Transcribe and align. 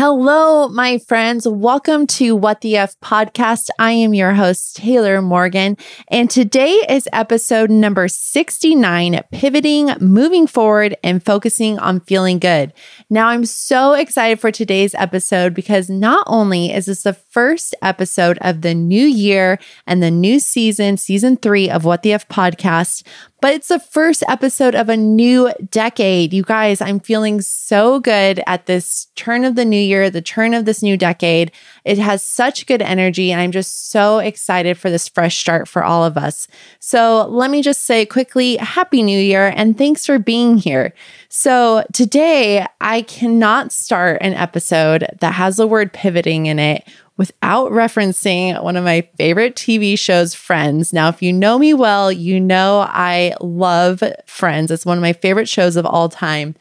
Hello, 0.00 0.68
my 0.68 0.98
friends. 0.98 1.48
Welcome 1.48 2.06
to 2.06 2.36
What 2.36 2.60
the 2.60 2.76
F 2.76 2.94
podcast. 3.00 3.66
I 3.80 3.90
am 3.90 4.14
your 4.14 4.32
host, 4.32 4.76
Taylor 4.76 5.20
Morgan, 5.20 5.76
and 6.06 6.30
today 6.30 6.84
is 6.88 7.08
episode 7.12 7.68
number 7.68 8.06
69 8.06 9.20
Pivoting, 9.32 9.90
Moving 10.00 10.46
Forward, 10.46 10.96
and 11.02 11.20
Focusing 11.20 11.80
on 11.80 11.98
Feeling 11.98 12.38
Good. 12.38 12.72
Now, 13.10 13.26
I'm 13.26 13.44
so 13.44 13.94
excited 13.94 14.38
for 14.38 14.52
today's 14.52 14.94
episode 14.94 15.52
because 15.52 15.90
not 15.90 16.22
only 16.28 16.72
is 16.72 16.86
this 16.86 17.02
the 17.02 17.14
first 17.14 17.74
episode 17.82 18.38
of 18.40 18.60
the 18.60 18.74
new 18.74 19.04
year 19.04 19.58
and 19.84 20.00
the 20.00 20.12
new 20.12 20.38
season, 20.38 20.96
season 20.96 21.36
three 21.36 21.68
of 21.68 21.84
What 21.84 22.04
the 22.04 22.12
F 22.12 22.28
podcast, 22.28 23.02
but 23.40 23.54
it's 23.54 23.68
the 23.68 23.78
first 23.78 24.24
episode 24.28 24.74
of 24.74 24.88
a 24.88 24.96
new 24.96 25.52
decade. 25.70 26.32
You 26.32 26.42
guys, 26.42 26.80
I'm 26.80 26.98
feeling 26.98 27.40
so 27.40 28.00
good 28.00 28.42
at 28.46 28.66
this 28.66 29.06
turn 29.14 29.44
of 29.44 29.54
the 29.54 29.64
new 29.64 29.80
year, 29.80 30.10
the 30.10 30.20
turn 30.20 30.54
of 30.54 30.64
this 30.64 30.82
new 30.82 30.96
decade. 30.96 31.52
It 31.84 31.98
has 31.98 32.22
such 32.22 32.66
good 32.66 32.82
energy, 32.82 33.30
and 33.30 33.40
I'm 33.40 33.52
just 33.52 33.90
so 33.90 34.18
excited 34.18 34.76
for 34.76 34.90
this 34.90 35.08
fresh 35.08 35.38
start 35.38 35.68
for 35.68 35.84
all 35.84 36.04
of 36.04 36.16
us. 36.16 36.48
So, 36.80 37.26
let 37.28 37.50
me 37.50 37.62
just 37.62 37.82
say 37.82 38.04
quickly 38.04 38.56
Happy 38.56 39.02
New 39.02 39.18
Year 39.18 39.52
and 39.54 39.78
thanks 39.78 40.04
for 40.04 40.18
being 40.18 40.56
here. 40.58 40.92
So, 41.28 41.84
today 41.92 42.66
I 42.80 43.02
cannot 43.02 43.72
start 43.72 44.18
an 44.20 44.34
episode 44.34 45.06
that 45.20 45.34
has 45.34 45.56
the 45.56 45.66
word 45.66 45.92
pivoting 45.92 46.46
in 46.46 46.58
it 46.58 46.84
without 47.18 47.70
referencing 47.72 48.62
one 48.62 48.76
of 48.76 48.84
my 48.84 49.06
favorite 49.18 49.56
TV 49.56 49.98
shows, 49.98 50.34
Friends. 50.34 50.92
Now, 50.92 51.08
if 51.08 51.20
you 51.20 51.32
know 51.32 51.58
me 51.58 51.74
well, 51.74 52.10
you 52.10 52.40
know 52.40 52.86
I 52.88 53.34
love 53.40 54.02
Friends. 54.24 54.70
It's 54.70 54.86
one 54.86 54.96
of 54.96 55.02
my 55.02 55.12
favorite 55.12 55.48
shows 55.48 55.76
of 55.76 55.84
all 55.84 56.08
time. 56.08 56.54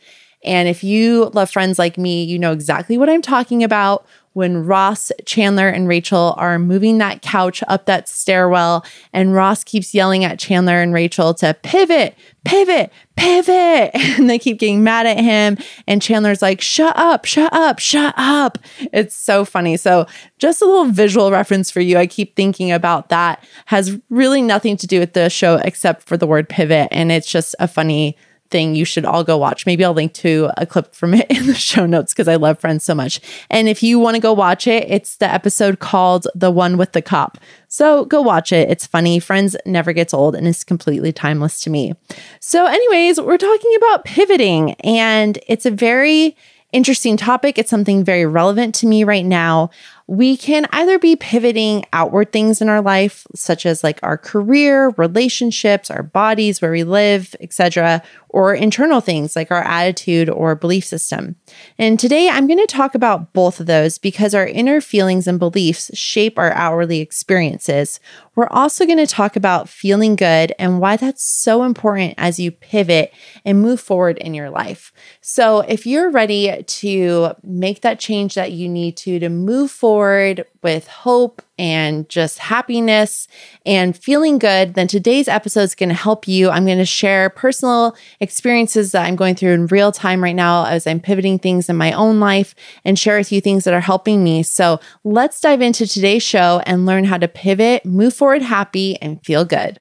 And 0.44 0.68
if 0.68 0.84
you 0.84 1.26
love 1.34 1.50
Friends 1.50 1.80
like 1.80 1.98
me, 1.98 2.24
you 2.24 2.38
know 2.38 2.52
exactly 2.52 2.98
what 2.98 3.10
I'm 3.10 3.22
talking 3.22 3.64
about 3.64 4.06
when 4.38 4.68
Ross, 4.68 5.12
Chandler, 5.26 5.68
and 5.68 5.88
Rachel 5.88 6.36
are 6.38 6.60
moving 6.60 7.00
that 7.00 7.24
couch 7.24 7.64
up 7.68 7.88
that 7.88 8.08
stairwell, 8.08 8.86
and 9.12 9.34
Ross 9.34 9.64
keeps 9.64 9.96
yelling 9.96 10.24
at 10.24 10.38
Chandler 10.38 10.80
and 10.80 10.94
Rachel 10.94 11.34
to 11.34 11.56
pivot, 11.64 12.16
pivot, 12.46 12.94
pivot. 13.16 13.92
And 14.18 14.30
they 14.30 14.38
keep 14.38 14.60
getting 14.60 14.84
mad 14.84 15.08
at 15.08 15.20
him. 15.20 15.58
And 15.88 16.04
Chandler's 16.04 16.44
like, 16.44 16.62
shut 16.62 16.96
up, 16.98 17.26
shut 17.26 17.52
up, 17.52 17.80
shut 17.80 18.14
up. 18.16 18.60
It's 18.94 19.16
so 19.16 19.44
funny. 19.44 19.76
So, 19.76 20.06
just 20.38 20.62
a 20.62 20.66
little 20.66 20.86
visual 20.86 21.32
reference 21.32 21.72
for 21.72 21.82
you. 21.82 21.98
I 21.98 22.06
keep 22.06 22.36
thinking 22.36 22.72
about 22.72 23.10
that. 23.10 23.44
Has 23.66 24.00
really 24.12 24.44
nothing 24.44 24.78
to 24.78 24.86
do 24.86 25.00
with 25.00 25.14
the 25.14 25.32
show 25.32 25.56
except 25.66 26.04
for 26.04 26.16
the 26.16 26.28
word 26.28 26.48
pivot. 26.48 26.90
And 26.92 27.12
it's 27.12 27.30
just 27.30 27.56
a 27.58 27.68
funny 27.68 28.16
thing 28.50 28.76
you 28.76 28.86
should 28.86 29.06
all 29.06 29.24
go 29.24 29.38
watch. 29.38 29.66
Maybe 29.66 29.84
I'll 29.84 29.94
link 29.94 30.14
to 30.16 30.50
a 30.58 30.66
clip 30.66 30.94
from 30.94 31.14
it 31.14 31.28
in 31.30 31.48
the 31.48 31.56
show 31.56 31.86
notes 31.86 32.14
because 32.14 32.28
I 32.28 32.36
love 32.36 32.60
Friends 32.60 32.84
so 32.84 32.96
much. 32.96 33.20
And 33.50 33.68
if 33.68 33.84
you 33.84 34.00
want 34.00 34.16
to 34.16 34.22
go 34.22 34.34
watch 34.34 34.68
it, 34.68 34.90
it's 34.90 35.18
the 35.18 35.32
episode 35.32 35.80
called 35.80 36.28
The 36.36 36.52
One 36.52 36.78
with 36.78 36.94
the 36.94 37.02
Cop. 37.02 37.38
So 37.68 38.06
go 38.06 38.22
watch 38.22 38.52
it. 38.52 38.70
It's 38.70 38.86
funny. 38.86 39.20
Friends 39.20 39.56
never 39.66 39.94
gets 39.94 40.14
old 40.14 40.36
and 40.36 40.48
is 40.48 40.64
completely 40.64 41.12
timeless 41.12 41.60
to 41.62 41.70
me. 41.70 41.94
So, 42.40 42.66
anyways, 42.66 43.20
we're 43.20 43.38
talking 43.38 43.76
about 43.78 44.06
pivoting, 44.06 44.74
and 44.82 45.38
it's 45.48 45.66
a 45.66 45.72
very 45.72 46.36
interesting 46.78 47.18
topic. 47.18 47.58
It's 47.58 47.72
something 47.72 48.04
very 48.04 48.26
relevant 48.26 48.76
to 48.76 48.88
me 48.88 49.04
right 49.04 49.26
now 49.26 49.72
we 50.08 50.38
can 50.38 50.66
either 50.72 50.98
be 50.98 51.18
pivoting 51.18 51.86
outward 51.92 52.32
things 52.32 52.62
in 52.62 52.70
our 52.70 52.82
life, 52.82 53.28
such 53.36 53.66
as 53.66 53.84
like 53.84 54.00
our 54.02 54.18
career, 54.18 54.94
relationships, 54.98 55.92
our 55.92 56.02
bodies, 56.02 56.62
where 56.62 56.72
we 56.72 56.86
live, 56.86 57.36
etc., 57.42 58.02
or 58.30 58.54
internal 58.54 59.02
things 59.02 59.36
like 59.36 59.52
our 59.52 59.64
attitude 59.64 60.30
or 60.30 60.56
belief 60.56 60.86
system. 60.86 61.36
And 61.78 62.00
today 62.00 62.30
I'm 62.30 62.48
going 62.48 62.60
to 62.60 62.68
talk 62.68 62.96
about 62.96 63.34
both 63.34 63.60
of 63.60 63.66
those 63.66 63.98
because 63.98 64.34
our 64.34 64.48
inner 64.48 64.80
feelings 64.80 65.28
and 65.28 65.40
beliefs 65.40 65.92
shape 65.94 66.40
our 66.40 66.52
outwardly 66.54 67.02
experiences. 67.02 68.00
We're 68.38 68.48
also 68.52 68.86
going 68.86 69.00
to 69.00 69.08
talk 69.08 69.36
about 69.36 69.68
feeling 69.68 70.16
good 70.16 70.54
and 70.60 70.80
why 70.80 70.96
that's 70.96 71.24
so 71.24 71.64
important 71.64 72.14
as 72.20 72.40
you 72.40 72.52
pivot 72.52 73.12
and 73.44 73.64
move 73.64 73.82
forward 73.82 74.20
in 74.20 74.36
your 74.36 74.52
life. 74.52 74.94
So, 75.22 75.62
if 75.62 75.88
you're 75.88 76.12
ready 76.12 76.62
to 76.62 77.32
make 77.42 77.82
that 77.82 78.00
change 78.00 78.36
that 78.36 78.52
you 78.52 78.70
need 78.70 78.96
to 78.98 79.18
to 79.18 79.30
move 79.30 79.72
forward 79.72 80.46
with 80.62 80.88
hope 80.88 81.42
and 81.58 82.08
just 82.10 82.40
happiness 82.40 83.28
and 83.66 83.98
feeling 83.98 84.40
good, 84.40 84.74
then 84.76 84.88
today's 84.88 85.28
episode 85.28 85.62
is 85.62 85.76
going 85.76 85.90
to 85.90 85.96
help 85.96 86.28
you. 86.28 86.50
I'm 86.50 86.66
going 86.66 86.78
to 86.78 86.86
share 86.86 87.30
personal 87.30 87.96
experiences 88.20 88.92
that 88.92 89.06
I'm 89.06 89.16
going 89.16 89.36
through 89.36 89.54
in 89.54 89.68
real 89.68 89.92
time 89.92 90.24
right 90.24 90.36
now 90.36 90.66
as 90.66 90.88
I'm 90.88 91.00
pivoting 91.00 91.40
things 91.40 91.70
in 91.70 91.76
my 91.76 91.92
own 91.92 92.20
life 92.20 92.56
and 92.86 92.98
share 92.98 93.18
with 93.18 93.32
you 93.32 93.42
things 93.42 93.64
that 93.64 93.74
are 93.74 93.82
helping 93.82 94.24
me. 94.24 94.44
So 94.44 94.80
let's 95.04 95.42
dive 95.42 95.62
into 95.62 95.88
today's 95.88 96.24
show 96.24 96.62
and 96.66 96.86
learn 96.86 97.06
how 97.06 97.18
to 97.18 97.28
pivot, 97.28 97.86
move 97.86 98.14
forward 98.14 98.42
happy, 98.42 99.02
and 99.02 99.24
feel 99.26 99.46
good. 99.46 99.80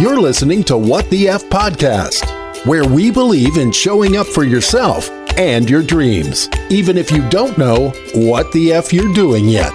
You're 0.00 0.20
listening 0.20 0.62
to 0.64 0.76
What 0.76 1.08
the 1.08 1.28
F 1.28 1.44
Podcast, 1.44 2.66
where 2.66 2.84
we 2.84 3.10
believe 3.10 3.56
in 3.56 3.72
showing 3.72 4.16
up 4.16 4.26
for 4.26 4.44
yourself 4.44 5.08
and 5.38 5.68
your 5.68 5.82
dreams, 5.82 6.48
even 6.70 6.96
if 6.96 7.10
you 7.10 7.28
don't 7.28 7.58
know 7.58 7.90
what 8.14 8.50
the 8.52 8.72
F 8.72 8.92
you're 8.92 9.12
doing 9.12 9.48
yet. 9.48 9.72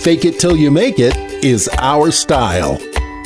Fake 0.00 0.24
it 0.24 0.38
till 0.38 0.56
you 0.56 0.70
make 0.70 0.98
it 0.98 1.16
is 1.44 1.68
our 1.78 2.10
style. 2.10 2.78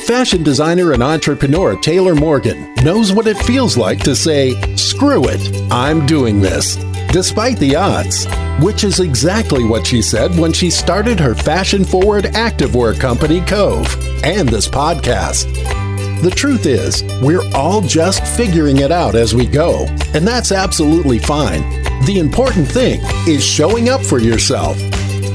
Fashion 0.05 0.41
designer 0.43 0.93
and 0.93 1.03
entrepreneur 1.03 1.75
Taylor 1.81 2.15
Morgan 2.15 2.73
knows 2.83 3.11
what 3.11 3.27
it 3.27 3.37
feels 3.37 3.75
like 3.77 3.99
to 3.99 4.15
say, 4.15 4.53
screw 4.75 5.25
it, 5.27 5.67
I'm 5.71 6.05
doing 6.05 6.39
this, 6.39 6.77
despite 7.11 7.57
the 7.57 7.75
odds, 7.75 8.25
which 8.61 8.83
is 8.83 8.99
exactly 8.99 9.63
what 9.63 9.85
she 9.85 10.01
said 10.01 10.37
when 10.39 10.53
she 10.53 10.69
started 10.69 11.19
her 11.19 11.35
fashion 11.35 11.83
forward 11.83 12.25
activewear 12.25 12.97
company, 12.99 13.41
Cove, 13.41 13.87
and 14.23 14.47
this 14.47 14.67
podcast. 14.67 15.76
The 16.23 16.31
truth 16.31 16.65
is, 16.65 17.03
we're 17.21 17.47
all 17.53 17.79
just 17.79 18.25
figuring 18.35 18.77
it 18.77 18.91
out 18.91 19.13
as 19.13 19.35
we 19.35 19.45
go, 19.45 19.85
and 20.15 20.27
that's 20.27 20.51
absolutely 20.51 21.19
fine. 21.19 21.61
The 22.05 22.17
important 22.17 22.67
thing 22.67 23.01
is 23.27 23.45
showing 23.45 23.89
up 23.89 24.01
for 24.01 24.17
yourself. 24.17 24.79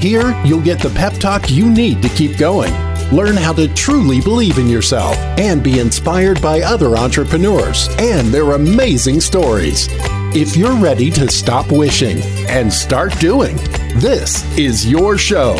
Here, 0.02 0.34
you'll 0.44 0.60
get 0.60 0.80
the 0.80 0.90
pep 0.90 1.12
talk 1.14 1.48
you 1.50 1.70
need 1.70 2.02
to 2.02 2.08
keep 2.08 2.36
going. 2.36 2.72
Learn 3.12 3.36
how 3.36 3.52
to 3.52 3.72
truly 3.74 4.20
believe 4.20 4.58
in 4.58 4.66
yourself 4.66 5.14
and 5.38 5.62
be 5.62 5.78
inspired 5.78 6.42
by 6.42 6.62
other 6.62 6.96
entrepreneurs 6.96 7.88
and 8.00 8.28
their 8.28 8.52
amazing 8.52 9.20
stories. 9.20 9.86
If 10.34 10.56
you're 10.56 10.76
ready 10.76 11.10
to 11.12 11.30
stop 11.30 11.70
wishing 11.70 12.22
and 12.48 12.72
start 12.72 13.16
doing, 13.20 13.54
this 14.00 14.42
is 14.58 14.84
your 14.90 15.16
show. 15.16 15.54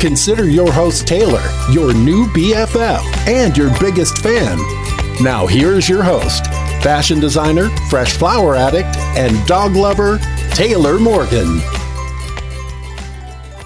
Consider 0.00 0.48
your 0.48 0.70
host 0.70 1.08
Taylor 1.08 1.42
your 1.72 1.92
new 1.92 2.26
BFF 2.28 3.02
and 3.26 3.56
your 3.56 3.68
biggest 3.80 4.18
fan. 4.18 4.56
Now, 5.20 5.44
here's 5.44 5.88
your 5.88 6.04
host, 6.04 6.46
fashion 6.84 7.18
designer, 7.18 7.68
fresh 7.90 8.16
flower 8.16 8.54
addict, 8.54 8.96
and 9.16 9.44
dog 9.48 9.74
lover, 9.74 10.20
Taylor 10.52 11.00
Morgan. 11.00 11.60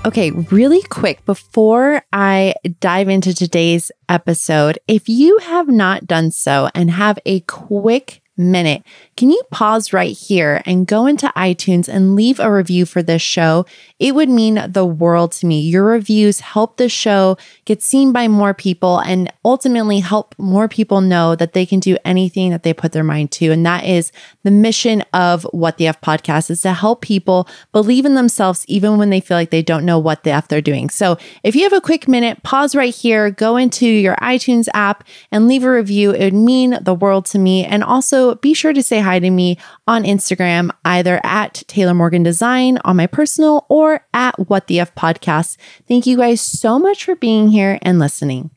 Okay, 0.07 0.31
really 0.31 0.83
quick 0.85 1.23
before 1.27 2.03
I 2.15 2.55
dive 2.81 3.11
into 3.11 3.35
today's 3.35 3.93
episode, 4.09 4.79
if 4.89 5.11
you 5.11 5.37
have 5.39 5.69
not 5.69 6.07
done 6.07 6.31
so 6.31 6.71
and 6.75 6.91
have 6.91 7.19
a 7.27 7.41
quick 7.41 8.23
minute, 8.37 8.83
can 9.17 9.31
you 9.31 9.43
pause 9.51 9.93
right 9.93 10.17
here 10.17 10.63
and 10.65 10.87
go 10.87 11.07
into 11.07 11.33
iTunes 11.37 11.89
and 11.89 12.17
leave 12.17 12.41
a 12.41 12.53
review 12.53 12.87
for 12.87 13.03
this 13.03 13.23
show? 13.23 13.67
It 14.03 14.17
would 14.17 14.29
mean 14.29 14.61
the 14.69 14.85
world 14.85 15.31
to 15.35 15.47
me. 15.47 15.61
Your 15.61 15.85
reviews 15.85 16.41
help 16.41 16.77
the 16.77 16.89
show 16.89 17.37
get 17.67 17.85
seen 17.85 18.11
by 18.11 18.27
more 18.27 18.53
people 18.53 18.99
and 18.99 19.33
ultimately 19.45 20.01
help 20.01 20.35
more 20.39 20.67
people 20.67 21.01
know 21.01 21.37
that 21.37 21.53
they 21.53 21.65
can 21.65 21.79
do 21.79 21.97
anything 22.05 22.51
that 22.51 22.65
they 22.65 22.75
put 22.75 22.91
their 22.91 23.05
mind 23.05 23.31
to. 23.31 23.53
And 23.53 23.65
that 23.65 23.85
is 23.85 24.11
the 24.43 24.51
mission 24.51 25.03
of 25.13 25.45
What 25.53 25.79
the 25.79 25.87
F 25.87 26.01
podcast 26.01 26.51
is 26.51 26.63
to 26.63 26.73
help 26.73 27.01
people 27.01 27.49
believe 27.71 28.05
in 28.05 28.17
themselves 28.17 28.65
even 28.67 28.99
when 28.99 29.11
they 29.11 29.21
feel 29.21 29.37
like 29.37 29.51
they 29.51 29.63
don't 29.63 29.87
know 29.87 30.01
what 30.01 30.25
the 30.25 30.33
F 30.33 30.49
they're 30.49 30.61
doing. 30.61 30.91
So 30.91 31.17
if 31.45 31.55
you 31.55 31.63
have 31.63 31.73
a 31.73 31.81
quick 31.81 32.09
minute, 32.09 32.43
pause 32.43 32.75
right 32.75 32.93
here, 32.93 33.31
go 33.31 33.57
into 33.57 33.87
your 33.87 34.17
iTunes 34.17 34.67
app 34.75 35.05
and 35.31 35.47
leave 35.47 35.63
a 35.63 35.71
review. 35.71 36.11
It 36.11 36.25
would 36.25 36.35
mean 36.35 36.77
the 36.81 36.95
world 36.95 37.27
to 37.27 37.39
me. 37.39 37.65
And 37.65 37.85
also 37.85 38.35
be 38.35 38.53
sure 38.53 38.73
to 38.73 38.83
say 38.83 38.99
hi 38.99 39.21
to 39.21 39.31
me 39.31 39.59
on 39.87 40.03
Instagram, 40.03 40.71
either 40.85 41.21
at 41.23 41.63
Taylor 41.69 41.95
Morgan 41.95 42.25
Design 42.25 42.79
on 42.85 42.97
my 42.97 43.07
personal 43.07 43.65
or 43.69 43.92
at 44.13 44.49
What 44.49 44.67
the 44.67 44.81
F 44.81 44.95
Podcast. 44.95 45.57
Thank 45.87 46.07
you 46.07 46.17
guys 46.17 46.41
so 46.41 46.79
much 46.79 47.05
for 47.05 47.15
being 47.15 47.49
here 47.49 47.79
and 47.83 47.99
listening. 47.99 48.51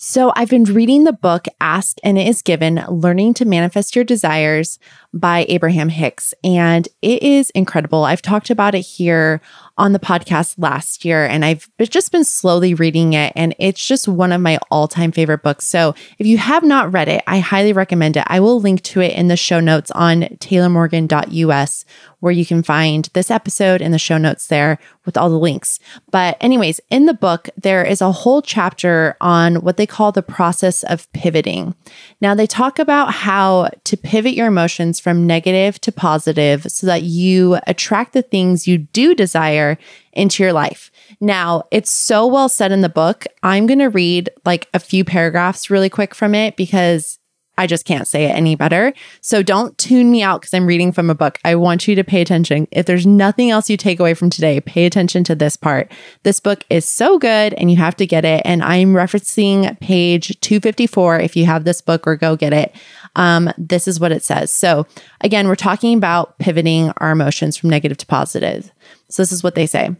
So, 0.00 0.32
I've 0.36 0.48
been 0.48 0.62
reading 0.62 1.02
the 1.02 1.12
book 1.12 1.46
Ask 1.60 1.96
and 2.04 2.16
It 2.16 2.28
Is 2.28 2.40
Given 2.40 2.84
Learning 2.88 3.34
to 3.34 3.44
Manifest 3.44 3.96
Your 3.96 4.04
Desires 4.04 4.78
by 5.14 5.46
Abraham 5.48 5.88
Hicks. 5.88 6.34
And 6.44 6.86
it 7.02 7.22
is 7.22 7.50
incredible. 7.50 8.04
I've 8.04 8.22
talked 8.22 8.50
about 8.50 8.74
it 8.74 8.80
here 8.80 9.40
on 9.78 9.92
the 9.92 9.98
podcast 9.98 10.56
last 10.58 11.04
year, 11.04 11.24
and 11.24 11.44
I've 11.44 11.68
just 11.78 12.10
been 12.10 12.24
slowly 12.24 12.74
reading 12.74 13.12
it. 13.12 13.32
And 13.36 13.54
it's 13.58 13.84
just 13.84 14.08
one 14.08 14.32
of 14.32 14.40
my 14.40 14.58
all 14.70 14.88
time 14.88 15.12
favorite 15.12 15.42
books. 15.42 15.66
So 15.66 15.94
if 16.18 16.26
you 16.26 16.36
have 16.38 16.64
not 16.64 16.92
read 16.92 17.08
it, 17.08 17.22
I 17.26 17.38
highly 17.38 17.72
recommend 17.72 18.16
it. 18.16 18.24
I 18.26 18.40
will 18.40 18.60
link 18.60 18.82
to 18.82 19.00
it 19.00 19.12
in 19.12 19.28
the 19.28 19.36
show 19.36 19.60
notes 19.60 19.90
on 19.92 20.36
taylormorgan.us, 20.40 21.84
where 22.20 22.32
you 22.32 22.44
can 22.44 22.62
find 22.62 23.08
this 23.12 23.30
episode 23.30 23.80
in 23.80 23.92
the 23.92 23.98
show 23.98 24.18
notes 24.18 24.48
there 24.48 24.78
with 25.04 25.16
all 25.16 25.30
the 25.30 25.38
links. 25.38 25.78
But, 26.10 26.36
anyways, 26.40 26.80
in 26.90 27.06
the 27.06 27.14
book, 27.14 27.48
there 27.56 27.84
is 27.84 28.00
a 28.00 28.12
whole 28.12 28.42
chapter 28.42 29.16
on 29.20 29.56
what 29.56 29.76
they 29.76 29.86
call 29.86 30.10
the 30.10 30.22
process 30.22 30.82
of 30.82 31.10
pivoting. 31.12 31.74
Now, 32.20 32.34
they 32.34 32.46
talk 32.46 32.78
about 32.78 33.14
how 33.14 33.70
to 33.84 33.96
pivot 33.96 34.34
your 34.34 34.48
emotions 34.48 34.97
from 34.98 35.26
negative 35.26 35.80
to 35.80 35.92
positive 35.92 36.64
so 36.70 36.86
that 36.86 37.02
you 37.02 37.58
attract 37.66 38.12
the 38.12 38.22
things 38.22 38.66
you 38.66 38.78
do 38.78 39.14
desire 39.14 39.78
into 40.12 40.42
your 40.42 40.52
life. 40.52 40.90
Now, 41.20 41.64
it's 41.70 41.90
so 41.90 42.26
well 42.26 42.48
said 42.48 42.72
in 42.72 42.80
the 42.80 42.88
book. 42.88 43.26
I'm 43.42 43.66
going 43.66 43.78
to 43.78 43.86
read 43.86 44.30
like 44.44 44.68
a 44.74 44.78
few 44.78 45.04
paragraphs 45.04 45.70
really 45.70 45.88
quick 45.88 46.14
from 46.14 46.34
it 46.34 46.56
because 46.56 47.18
I 47.58 47.66
just 47.66 47.84
can't 47.84 48.06
say 48.06 48.26
it 48.26 48.36
any 48.36 48.54
better. 48.54 48.92
So 49.20 49.42
don't 49.42 49.76
tune 49.78 50.12
me 50.12 50.22
out 50.22 50.40
because 50.40 50.54
I'm 50.54 50.66
reading 50.66 50.92
from 50.92 51.10
a 51.10 51.14
book. 51.14 51.40
I 51.44 51.56
want 51.56 51.88
you 51.88 51.96
to 51.96 52.04
pay 52.04 52.20
attention. 52.20 52.68
If 52.70 52.86
there's 52.86 53.04
nothing 53.04 53.50
else 53.50 53.68
you 53.68 53.76
take 53.76 53.98
away 53.98 54.14
from 54.14 54.30
today, 54.30 54.60
pay 54.60 54.86
attention 54.86 55.24
to 55.24 55.34
this 55.34 55.56
part. 55.56 55.90
This 56.22 56.38
book 56.38 56.64
is 56.70 56.86
so 56.86 57.18
good 57.18 57.54
and 57.54 57.68
you 57.68 57.76
have 57.76 57.96
to 57.96 58.06
get 58.06 58.24
it. 58.24 58.42
And 58.44 58.62
I'm 58.62 58.92
referencing 58.92 59.78
page 59.80 60.38
254 60.40 61.18
if 61.18 61.36
you 61.36 61.46
have 61.46 61.64
this 61.64 61.80
book 61.80 62.06
or 62.06 62.14
go 62.14 62.36
get 62.36 62.52
it. 62.52 62.72
Um, 63.18 63.52
this 63.58 63.88
is 63.88 63.98
what 63.98 64.12
it 64.12 64.22
says. 64.22 64.52
So 64.52 64.86
again, 65.20 65.48
we're 65.48 65.56
talking 65.56 65.98
about 65.98 66.38
pivoting 66.38 66.92
our 66.98 67.10
emotions 67.10 67.56
from 67.56 67.68
negative 67.68 67.98
to 67.98 68.06
positive. 68.06 68.70
So 69.08 69.22
this 69.22 69.32
is 69.32 69.42
what 69.42 69.56
they 69.56 69.66
say. 69.66 69.90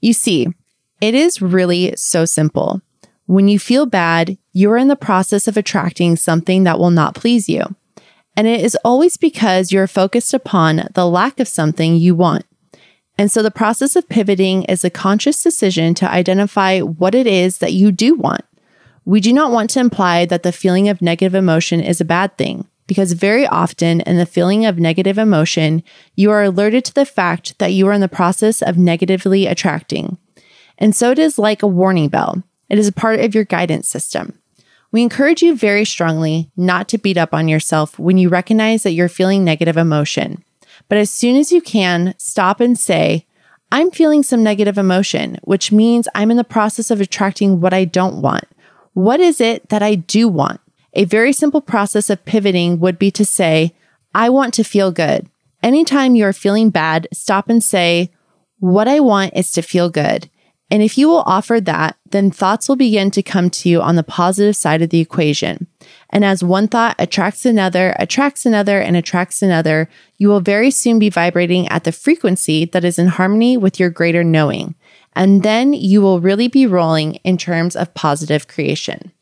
You 0.00 0.14
see, 0.14 0.48
it 1.02 1.14
is 1.14 1.42
really 1.42 1.94
so 1.96 2.24
simple. 2.24 2.80
When 3.26 3.46
you 3.46 3.58
feel 3.58 3.84
bad, 3.84 4.38
you're 4.54 4.78
in 4.78 4.88
the 4.88 4.96
process 4.96 5.46
of 5.46 5.58
attracting 5.58 6.16
something 6.16 6.64
that 6.64 6.78
will 6.78 6.90
not 6.90 7.14
please 7.14 7.46
you. 7.46 7.62
And 8.36 8.46
it 8.46 8.62
is 8.62 8.76
always 8.84 9.18
because 9.18 9.70
you're 9.70 9.86
focused 9.86 10.32
upon 10.32 10.88
the 10.94 11.06
lack 11.06 11.38
of 11.38 11.46
something 11.46 11.94
you 11.94 12.14
want. 12.14 12.46
And 13.18 13.30
so 13.30 13.42
the 13.42 13.50
process 13.50 13.96
of 13.96 14.08
pivoting 14.08 14.64
is 14.64 14.82
a 14.82 14.90
conscious 14.90 15.42
decision 15.42 15.94
to 15.96 16.10
identify 16.10 16.80
what 16.80 17.14
it 17.14 17.26
is 17.26 17.58
that 17.58 17.74
you 17.74 17.92
do 17.92 18.14
want. 18.14 18.44
We 19.04 19.20
do 19.20 19.32
not 19.32 19.50
want 19.50 19.70
to 19.70 19.80
imply 19.80 20.24
that 20.26 20.42
the 20.42 20.52
feeling 20.52 20.88
of 20.88 21.02
negative 21.02 21.34
emotion 21.34 21.80
is 21.80 22.00
a 22.00 22.06
bad 22.06 22.38
thing, 22.38 22.66
because 22.86 23.12
very 23.12 23.46
often 23.46 24.00
in 24.00 24.16
the 24.16 24.26
feeling 24.26 24.64
of 24.64 24.78
negative 24.78 25.18
emotion, 25.18 25.82
you 26.14 26.30
are 26.30 26.42
alerted 26.42 26.84
to 26.86 26.94
the 26.94 27.04
fact 27.04 27.58
that 27.58 27.72
you 27.72 27.86
are 27.88 27.92
in 27.92 28.00
the 28.00 28.08
process 28.08 28.62
of 28.62 28.78
negatively 28.78 29.46
attracting. 29.46 30.16
And 30.78 30.96
so 30.96 31.10
it 31.10 31.18
is 31.18 31.38
like 31.38 31.62
a 31.62 31.66
warning 31.66 32.08
bell. 32.08 32.42
It 32.68 32.78
is 32.78 32.88
a 32.88 32.92
part 32.92 33.20
of 33.20 33.34
your 33.34 33.44
guidance 33.44 33.88
system. 33.88 34.38
We 34.90 35.02
encourage 35.02 35.42
you 35.42 35.54
very 35.54 35.84
strongly 35.84 36.50
not 36.56 36.88
to 36.88 36.98
beat 36.98 37.18
up 37.18 37.34
on 37.34 37.48
yourself 37.48 37.98
when 37.98 38.16
you 38.16 38.28
recognize 38.28 38.84
that 38.84 38.92
you're 38.92 39.08
feeling 39.08 39.44
negative 39.44 39.76
emotion. 39.76 40.42
But 40.88 40.98
as 40.98 41.10
soon 41.10 41.36
as 41.36 41.52
you 41.52 41.60
can, 41.60 42.14
stop 42.16 42.60
and 42.60 42.78
say, 42.78 43.26
I'm 43.70 43.90
feeling 43.90 44.22
some 44.22 44.42
negative 44.42 44.78
emotion, 44.78 45.38
which 45.42 45.72
means 45.72 46.08
I'm 46.14 46.30
in 46.30 46.36
the 46.36 46.44
process 46.44 46.90
of 46.90 47.00
attracting 47.00 47.60
what 47.60 47.74
I 47.74 47.84
don't 47.84 48.22
want. 48.22 48.44
What 48.94 49.20
is 49.20 49.40
it 49.40 49.68
that 49.68 49.82
I 49.82 49.96
do 49.96 50.28
want? 50.28 50.60
A 50.94 51.04
very 51.04 51.32
simple 51.32 51.60
process 51.60 52.08
of 52.08 52.24
pivoting 52.24 52.78
would 52.78 52.98
be 52.98 53.10
to 53.10 53.24
say, 53.24 53.74
I 54.14 54.30
want 54.30 54.54
to 54.54 54.64
feel 54.64 54.92
good. 54.92 55.28
Anytime 55.62 56.14
you 56.14 56.24
are 56.24 56.32
feeling 56.32 56.70
bad, 56.70 57.08
stop 57.12 57.48
and 57.48 57.62
say, 57.62 58.10
What 58.60 58.86
I 58.86 59.00
want 59.00 59.34
is 59.34 59.50
to 59.52 59.62
feel 59.62 59.90
good. 59.90 60.30
And 60.70 60.82
if 60.82 60.96
you 60.96 61.08
will 61.08 61.24
offer 61.26 61.60
that, 61.60 61.96
then 62.10 62.30
thoughts 62.30 62.68
will 62.68 62.76
begin 62.76 63.10
to 63.12 63.22
come 63.22 63.50
to 63.50 63.68
you 63.68 63.82
on 63.82 63.96
the 63.96 64.02
positive 64.02 64.56
side 64.56 64.82
of 64.82 64.90
the 64.90 65.00
equation. 65.00 65.66
And 66.10 66.24
as 66.24 66.44
one 66.44 66.68
thought 66.68 66.96
attracts 66.98 67.44
another, 67.44 67.94
attracts 67.98 68.46
another, 68.46 68.80
and 68.80 68.96
attracts 68.96 69.42
another, 69.42 69.88
you 70.16 70.28
will 70.28 70.40
very 70.40 70.70
soon 70.70 70.98
be 70.98 71.10
vibrating 71.10 71.68
at 71.68 71.84
the 71.84 71.92
frequency 71.92 72.64
that 72.66 72.84
is 72.84 72.98
in 72.98 73.08
harmony 73.08 73.56
with 73.56 73.78
your 73.78 73.90
greater 73.90 74.24
knowing. 74.24 74.74
And 75.16 75.42
then 75.42 75.72
you 75.72 76.00
will 76.00 76.20
really 76.20 76.48
be 76.48 76.66
rolling 76.66 77.14
in 77.16 77.38
terms 77.38 77.76
of 77.76 77.94
positive 77.94 78.48
creation. 78.48 79.12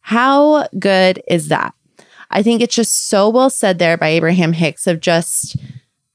How 0.00 0.68
good 0.78 1.22
is 1.28 1.48
that? 1.48 1.74
I 2.30 2.42
think 2.42 2.62
it's 2.62 2.74
just 2.74 3.08
so 3.08 3.28
well 3.28 3.50
said 3.50 3.78
there 3.78 3.96
by 3.96 4.08
Abraham 4.08 4.52
Hicks 4.52 4.86
of 4.86 5.00
just 5.00 5.56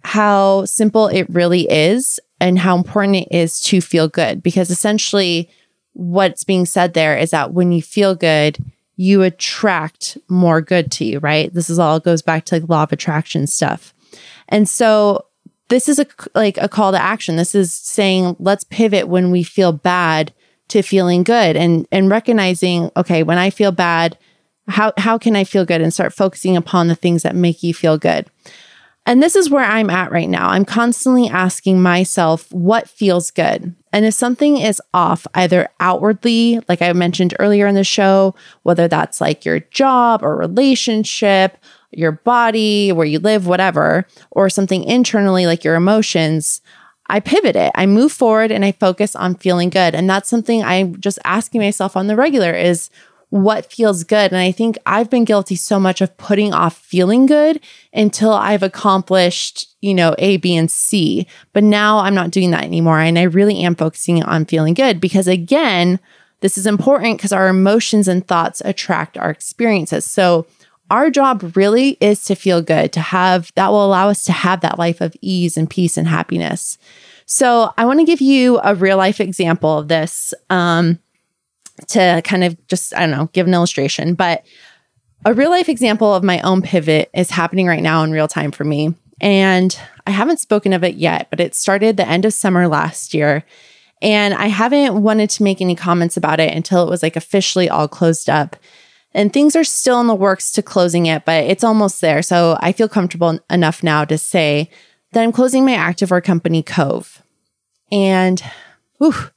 how 0.04 0.66
simple 0.66 1.08
it 1.08 1.30
really 1.30 1.70
is 1.70 2.20
and 2.40 2.60
how 2.60 2.78
important 2.78 3.18
it 3.18 3.28
is 3.32 3.60
to 3.62 3.82
feel 3.82 4.08
good 4.08 4.44
because 4.44 4.70
essentially 4.70 5.50
what's 5.94 6.44
being 6.44 6.66
said 6.66 6.94
there 6.94 7.18
is 7.18 7.32
that 7.32 7.54
when 7.54 7.72
you 7.72 7.82
feel 7.82 8.14
good 8.16 8.58
you 8.98 9.24
attract 9.24 10.18
more 10.30 10.62
good 10.62 10.92
to 10.92 11.06
you 11.06 11.20
right 11.20 11.54
this 11.54 11.70
is 11.70 11.80
all 11.80 12.00
goes 12.00 12.22
back 12.22 12.46
to 12.46 12.56
like 12.60 12.70
law 12.70 12.84
of 12.84 12.92
attraction 12.92 13.48
stuff 13.48 13.94
and 14.48 14.70
so 14.70 15.25
this 15.70 15.90
is 15.90 16.00
a 16.00 16.06
like 16.34 16.58
a 16.58 16.70
call 16.70 16.92
to 16.92 17.02
action 17.02 17.36
this 17.36 17.56
is 17.56 17.74
saying 17.74 18.36
let's 18.40 18.64
pivot 18.66 19.08
when 19.08 19.32
we 19.32 19.44
feel 19.44 19.72
bad 19.72 20.34
to 20.68 20.82
feeling 20.82 21.24
good 21.24 21.56
and 21.56 21.88
and 21.92 22.10
recognizing 22.10 22.92
okay 22.98 23.24
when 23.24 23.38
i 23.38 23.50
feel 23.50 23.72
bad 23.72 24.18
how 24.68 24.92
how 24.98 25.18
can 25.18 25.36
i 25.36 25.44
feel 25.44 25.66
good 25.66 25.82
and 25.82 25.94
start 25.94 26.14
focusing 26.14 26.56
upon 26.58 26.88
the 26.88 26.96
things 26.96 27.24
that 27.24 27.36
make 27.36 27.64
you 27.64 27.74
feel 27.74 27.98
good 27.98 28.30
and 29.08 29.22
this 29.22 29.36
is 29.36 29.52
where 29.52 29.64
I'm 29.64 29.92
at 29.92 30.12
right 30.12 30.28
now. 30.28 30.50
I'm 30.50 30.66
constantly 30.66 31.28
asking 31.28 31.82
myself 31.82 32.52
what 32.52 32.90
feels 32.90 33.30
good. 33.30 33.76
And 33.94 34.04
if 34.04 34.16
something 34.16 34.58
is 34.58 34.82
off, 34.94 35.28
either 35.36 35.70
outwardly, 35.80 36.60
like 36.68 36.82
I 36.82 36.92
mentioned 36.94 37.36
earlier 37.38 37.68
in 37.68 37.76
the 37.76 37.84
show, 37.84 38.34
whether 38.64 38.88
that's 38.88 39.22
like 39.22 39.46
your 39.46 39.60
job 39.60 40.24
or 40.24 40.36
relationship, 40.36 41.58
your 41.92 42.12
body, 42.12 42.92
where 42.92 43.06
you 43.06 43.20
live, 43.20 43.48
whatever, 43.48 44.06
or 44.32 44.50
something 44.50 44.84
internally 44.84 45.46
like 45.46 45.64
your 45.64 45.76
emotions, 45.76 46.62
I 47.08 47.20
pivot 47.20 47.56
it. 47.56 47.72
I 47.76 47.86
move 47.86 48.12
forward 48.12 48.52
and 48.52 48.66
I 48.66 48.72
focus 48.72 49.16
on 49.16 49.36
feeling 49.36 49.70
good. 49.70 49.94
And 49.94 50.10
that's 50.10 50.30
something 50.30 50.64
I'm 50.64 51.00
just 51.00 51.20
asking 51.24 51.62
myself 51.62 51.96
on 51.96 52.08
the 52.08 52.16
regular 52.16 52.52
is 52.52 52.90
what 53.30 53.72
feels 53.72 54.04
good. 54.04 54.32
And 54.32 54.38
I 54.38 54.52
think 54.52 54.78
I've 54.86 55.10
been 55.10 55.26
guilty 55.26 55.56
so 55.56 55.80
much 55.80 56.02
of 56.02 56.16
putting 56.18 56.54
off 56.54 56.78
feeling 56.78 57.26
good 57.26 57.60
until 57.94 58.32
I've 58.32 58.64
accomplished, 58.64 59.76
you 59.82 59.94
know, 59.94 60.16
A, 60.20 60.38
B, 60.38 60.56
and 60.56 60.70
C. 60.70 61.28
But 61.54 61.64
now 61.64 62.00
I'm 62.00 62.16
not 62.16 62.32
doing 62.32 62.52
that 62.52 62.64
anymore. 62.64 63.00
And 63.00 63.20
I 63.20 63.24
really 63.24 63.62
am 63.62 63.76
focusing 63.76 64.24
on 64.24 64.46
feeling 64.46 64.74
good 64.74 65.02
because, 65.02 65.28
again, 65.28 66.00
this 66.42 66.58
is 66.58 66.66
important 66.66 67.18
because 67.18 67.34
our 67.34 67.48
emotions 67.48 68.08
and 68.08 68.26
thoughts 68.26 68.62
attract 68.64 69.18
our 69.18 69.30
experiences. 69.30 70.06
So, 70.06 70.48
our 70.90 71.10
job 71.10 71.56
really 71.56 71.98
is 72.00 72.24
to 72.26 72.36
feel 72.36 72.62
good, 72.62 72.94
to 72.94 73.00
have 73.00 73.52
that 73.56 73.72
will 73.72 73.86
allow 73.86 74.10
us 74.10 74.24
to 74.26 74.32
have 74.32 74.62
that 74.62 74.78
life 74.80 75.02
of 75.02 75.16
ease 75.22 75.58
and 75.58 75.70
peace 75.70 75.98
and 75.98 76.08
happiness. 76.08 76.78
So, 77.26 77.74
I 77.77 77.86
want 77.86 78.00
to 78.00 78.06
give 78.06 78.22
you 78.22 78.60
a 78.63 78.75
real 78.75 78.98
life 78.98 79.20
example 79.20 79.80
of 79.80 79.88
this. 79.88 80.34
Um, 80.50 81.00
to 81.88 82.22
kind 82.24 82.44
of 82.44 82.68
just, 82.68 82.96
I 82.96 83.01
don't 83.01 83.12
know, 83.12 83.30
give 83.34 83.48
an 83.48 83.54
illustration. 83.54 84.15
But 84.15 84.46
a 85.25 85.34
real 85.34 85.50
life 85.50 85.70
example 85.70 86.13
of 86.13 86.24
my 86.24 86.39
own 86.42 86.62
pivot 86.62 87.10
is 87.13 87.30
happening 87.30 87.68
right 87.68 87.84
now 87.84 88.04
in 88.04 88.12
real 88.12 88.27
time 88.27 88.51
for 88.51 88.63
me. 88.63 88.94
And 89.22 89.77
I 90.06 90.12
haven't 90.12 90.39
spoken 90.39 90.74
of 90.74 90.84
it 90.84 90.96
yet, 90.96 91.27
but 91.30 91.39
it 91.39 91.56
started 91.56 91.98
the 91.98 92.08
end 92.08 92.25
of 92.25 92.34
summer 92.34 92.68
last 92.68 93.13
year. 93.13 93.44
And 94.01 94.34
I 94.34 94.48
haven't 94.48 95.01
wanted 95.01 95.30
to 95.32 95.44
make 95.44 95.62
any 95.62 95.75
comments 95.75 96.18
about 96.18 96.39
it 96.39 96.54
until 96.54 96.84
it 96.84 96.89
was 96.89 97.01
like 97.01 97.15
officially 97.15 97.70
all 97.70 97.88
closed 97.88 98.30
up. 98.30 98.56
And 99.15 99.31
things 99.31 99.55
are 99.55 99.63
still 99.63 100.01
in 100.01 100.07
the 100.07 100.13
works 100.13 100.51
to 100.51 100.62
closing 100.62 101.05
it, 101.05 101.24
but 101.24 101.45
it's 101.45 101.63
almost 101.63 102.01
there. 102.01 102.22
So 102.22 102.57
I 102.60 102.74
feel 102.74 102.89
comfortable 102.89 103.39
enough 103.50 103.81
now 103.81 104.03
to 104.03 104.17
say 104.17 104.69
that 105.13 105.24
I'm 105.24 105.31
closing 105.31 105.63
my 105.63 105.72
activewear 105.72 106.22
company, 106.22 106.62
Cove. 106.62 107.24
And 107.89 108.43
whew, 108.98 109.13
I 109.15 109.31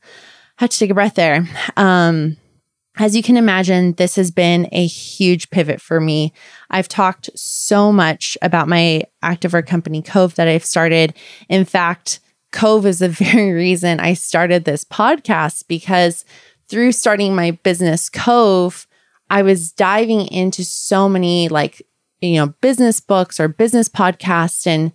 had 0.57 0.73
to 0.73 0.79
take 0.79 0.91
a 0.91 0.95
breath 0.95 1.15
there. 1.15 1.49
Um, 1.77 2.37
as 2.97 3.15
you 3.15 3.23
can 3.23 3.37
imagine, 3.37 3.93
this 3.93 4.17
has 4.17 4.33
been 4.33 4.69
a 4.73 4.85
huge 4.85 5.49
pivot 5.51 5.81
for 5.81 6.01
me. 6.01 6.33
I've 6.71 6.89
talked 6.89 7.31
so 7.37 7.93
much 7.93 8.37
about 8.43 8.67
my 8.67 9.05
activewear 9.23 9.65
company, 9.65 10.03
Cove, 10.03 10.35
that 10.35 10.49
I've 10.49 10.65
started. 10.65 11.15
In 11.49 11.65
fact, 11.65 12.19
Cove 12.51 12.85
is 12.85 12.99
the 12.99 13.09
very 13.11 13.53
reason 13.53 14.01
I 14.01 14.15
started 14.15 14.65
this 14.65 14.83
podcast 14.83 15.69
because 15.69 16.25
through 16.67 16.91
starting 16.91 17.37
my 17.37 17.53
business, 17.53 18.09
Cove, 18.09 18.88
I 19.31 19.43
was 19.43 19.73
diving 19.73 20.27
into 20.29 20.65
so 20.65 21.09
many 21.09 21.49
like, 21.49 21.83
you 22.21 22.37
know, 22.37 22.49
business 22.61 23.01
books 23.01 23.39
or 23.39 23.49
business 23.49 23.89
podcasts 23.89 24.67
and 24.67 24.93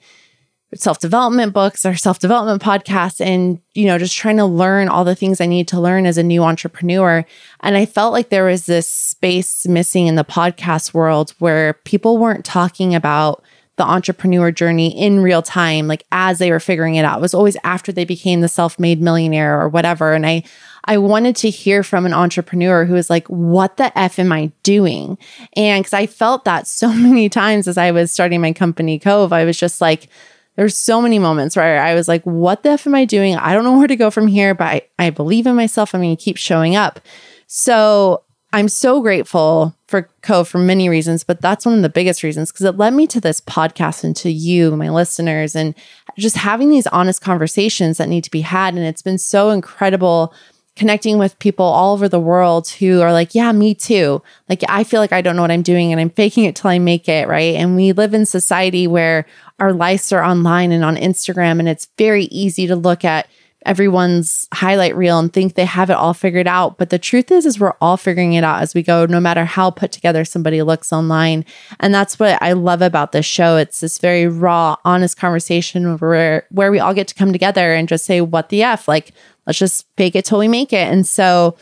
self 0.75 0.99
development 0.99 1.53
books 1.53 1.85
or 1.85 1.95
self 1.95 2.19
development 2.19 2.61
podcasts 2.61 3.21
and, 3.21 3.59
you 3.73 3.85
know, 3.85 3.97
just 3.97 4.15
trying 4.15 4.37
to 4.37 4.45
learn 4.45 4.89
all 4.89 5.03
the 5.03 5.15
things 5.15 5.39
I 5.39 5.45
need 5.45 5.67
to 5.69 5.79
learn 5.79 6.05
as 6.05 6.17
a 6.17 6.23
new 6.23 6.43
entrepreneur. 6.43 7.25
And 7.61 7.77
I 7.77 7.85
felt 7.85 8.13
like 8.13 8.29
there 8.29 8.45
was 8.45 8.65
this 8.65 8.87
space 8.87 9.67
missing 9.67 10.07
in 10.07 10.15
the 10.15 10.23
podcast 10.23 10.93
world 10.93 11.33
where 11.39 11.73
people 11.73 12.17
weren't 12.17 12.45
talking 12.45 12.95
about 12.95 13.43
the 13.75 13.83
entrepreneur 13.83 14.51
journey 14.51 14.89
in 14.97 15.21
real 15.21 15.41
time, 15.41 15.87
like 15.87 16.05
as 16.11 16.37
they 16.37 16.51
were 16.51 16.59
figuring 16.59 16.95
it 16.95 17.05
out. 17.05 17.17
It 17.17 17.21
was 17.21 17.33
always 17.33 17.57
after 17.63 17.91
they 17.91 18.05
became 18.05 18.41
the 18.41 18.47
self-made 18.47 19.01
millionaire 19.01 19.59
or 19.59 19.67
whatever. 19.67 20.13
And 20.13 20.25
I 20.25 20.43
I 20.85 20.97
wanted 20.97 21.35
to 21.37 21.49
hear 21.49 21.81
from 21.81 22.05
an 22.05 22.13
entrepreneur 22.13 22.85
who 22.85 22.93
was 22.93 23.09
like, 23.09 23.25
what 23.27 23.77
the 23.77 23.97
F 23.97 24.19
am 24.19 24.31
I 24.31 24.51
doing? 24.63 25.17
And 25.55 25.83
because 25.83 25.93
I 25.93 26.07
felt 26.07 26.45
that 26.45 26.67
so 26.67 26.89
many 26.93 27.29
times 27.29 27.67
as 27.67 27.77
I 27.77 27.91
was 27.91 28.11
starting 28.11 28.41
my 28.41 28.53
company 28.53 28.99
Cove, 28.99 29.33
I 29.33 29.45
was 29.45 29.57
just 29.57 29.81
like, 29.81 30.07
there's 30.55 30.77
so 30.77 31.01
many 31.01 31.17
moments 31.17 31.55
where 31.55 31.81
I 31.81 31.95
was 31.95 32.07
like, 32.07 32.23
what 32.23 32.63
the 32.63 32.71
F 32.71 32.85
am 32.85 32.93
I 32.93 33.05
doing? 33.05 33.35
I 33.35 33.53
don't 33.53 33.63
know 33.63 33.77
where 33.77 33.87
to 33.87 33.95
go 33.95 34.11
from 34.11 34.27
here, 34.27 34.53
but 34.53 34.67
I, 34.67 34.81
I 34.99 35.09
believe 35.09 35.47
in 35.47 35.55
myself. 35.55 35.95
I'm 35.95 36.01
going 36.01 36.15
to 36.15 36.23
keep 36.23 36.37
showing 36.37 36.75
up. 36.75 36.99
So 37.47 38.23
I'm 38.51 38.67
so 38.67 39.01
grateful 39.01 39.75
for 39.93 40.09
Cove 40.23 40.47
for 40.47 40.57
many 40.57 40.89
reasons, 40.89 41.23
but 41.23 41.39
that's 41.39 41.67
one 41.67 41.75
of 41.75 41.83
the 41.83 41.87
biggest 41.89 42.23
reasons 42.23 42.51
because 42.51 42.65
it 42.65 42.77
led 42.77 42.95
me 42.95 43.05
to 43.05 43.21
this 43.21 43.39
podcast 43.39 44.03
and 44.03 44.15
to 44.15 44.31
you, 44.31 44.75
my 44.75 44.89
listeners, 44.89 45.55
and 45.55 45.75
just 46.17 46.35
having 46.35 46.71
these 46.71 46.87
honest 46.87 47.21
conversations 47.21 47.99
that 47.99 48.09
need 48.09 48.23
to 48.23 48.31
be 48.31 48.41
had. 48.41 48.73
And 48.73 48.83
it's 48.83 49.03
been 49.03 49.19
so 49.19 49.51
incredible 49.51 50.33
connecting 50.75 51.19
with 51.19 51.37
people 51.37 51.63
all 51.63 51.93
over 51.93 52.09
the 52.09 52.19
world 52.19 52.69
who 52.69 53.01
are 53.01 53.13
like, 53.13 53.35
yeah, 53.35 53.51
me 53.51 53.75
too. 53.75 54.19
Like, 54.49 54.63
I 54.67 54.83
feel 54.83 54.99
like 54.99 55.13
I 55.13 55.21
don't 55.21 55.35
know 55.35 55.43
what 55.43 55.51
I'm 55.51 55.61
doing 55.61 55.91
and 55.91 56.01
I'm 56.01 56.09
faking 56.09 56.45
it 56.45 56.55
till 56.55 56.71
I 56.71 56.79
make 56.79 57.07
it. 57.07 57.27
Right. 57.27 57.53
And 57.53 57.75
we 57.75 57.91
live 57.91 58.15
in 58.15 58.25
society 58.25 58.87
where 58.87 59.27
our 59.59 59.73
lives 59.73 60.11
are 60.11 60.23
online 60.23 60.71
and 60.71 60.83
on 60.83 60.95
Instagram, 60.95 61.59
and 61.59 61.69
it's 61.69 61.87
very 61.99 62.23
easy 62.25 62.65
to 62.65 62.75
look 62.75 63.05
at 63.05 63.27
everyone's 63.65 64.47
highlight 64.53 64.95
reel 64.95 65.19
and 65.19 65.31
think 65.31 65.53
they 65.53 65.65
have 65.65 65.89
it 65.89 65.95
all 65.95 66.13
figured 66.13 66.47
out. 66.47 66.77
But 66.77 66.89
the 66.89 66.99
truth 66.99 67.31
is 67.31 67.45
is 67.45 67.59
we're 67.59 67.75
all 67.81 67.97
figuring 67.97 68.33
it 68.33 68.43
out 68.43 68.61
as 68.61 68.73
we 68.73 68.83
go 68.83 69.05
no 69.05 69.19
matter 69.19 69.45
how 69.45 69.71
put 69.71 69.91
together 69.91 70.25
somebody 70.25 70.61
looks 70.61 70.93
online. 70.93 71.45
And 71.79 71.93
that's 71.93 72.19
what 72.19 72.41
i 72.41 72.53
love 72.53 72.81
about 72.81 73.11
this 73.11 73.25
show. 73.25 73.57
It's 73.57 73.79
this 73.79 73.97
very 73.97 74.27
raw 74.27 74.75
honest 74.85 75.17
conversation 75.17 75.97
where 75.97 76.45
where 76.49 76.71
we 76.71 76.79
all 76.79 76.93
get 76.93 77.07
to 77.09 77.15
come 77.15 77.31
together 77.31 77.73
and 77.73 77.87
just 77.87 78.05
say 78.05 78.21
what 78.21 78.49
the 78.49 78.63
f? 78.63 78.87
Like 78.87 79.13
let's 79.45 79.59
just 79.59 79.85
fake 79.97 80.15
it 80.15 80.25
till 80.25 80.39
we 80.39 80.47
make 80.47 80.73
it. 80.73 80.91
And 80.91 81.05
so 81.05 81.57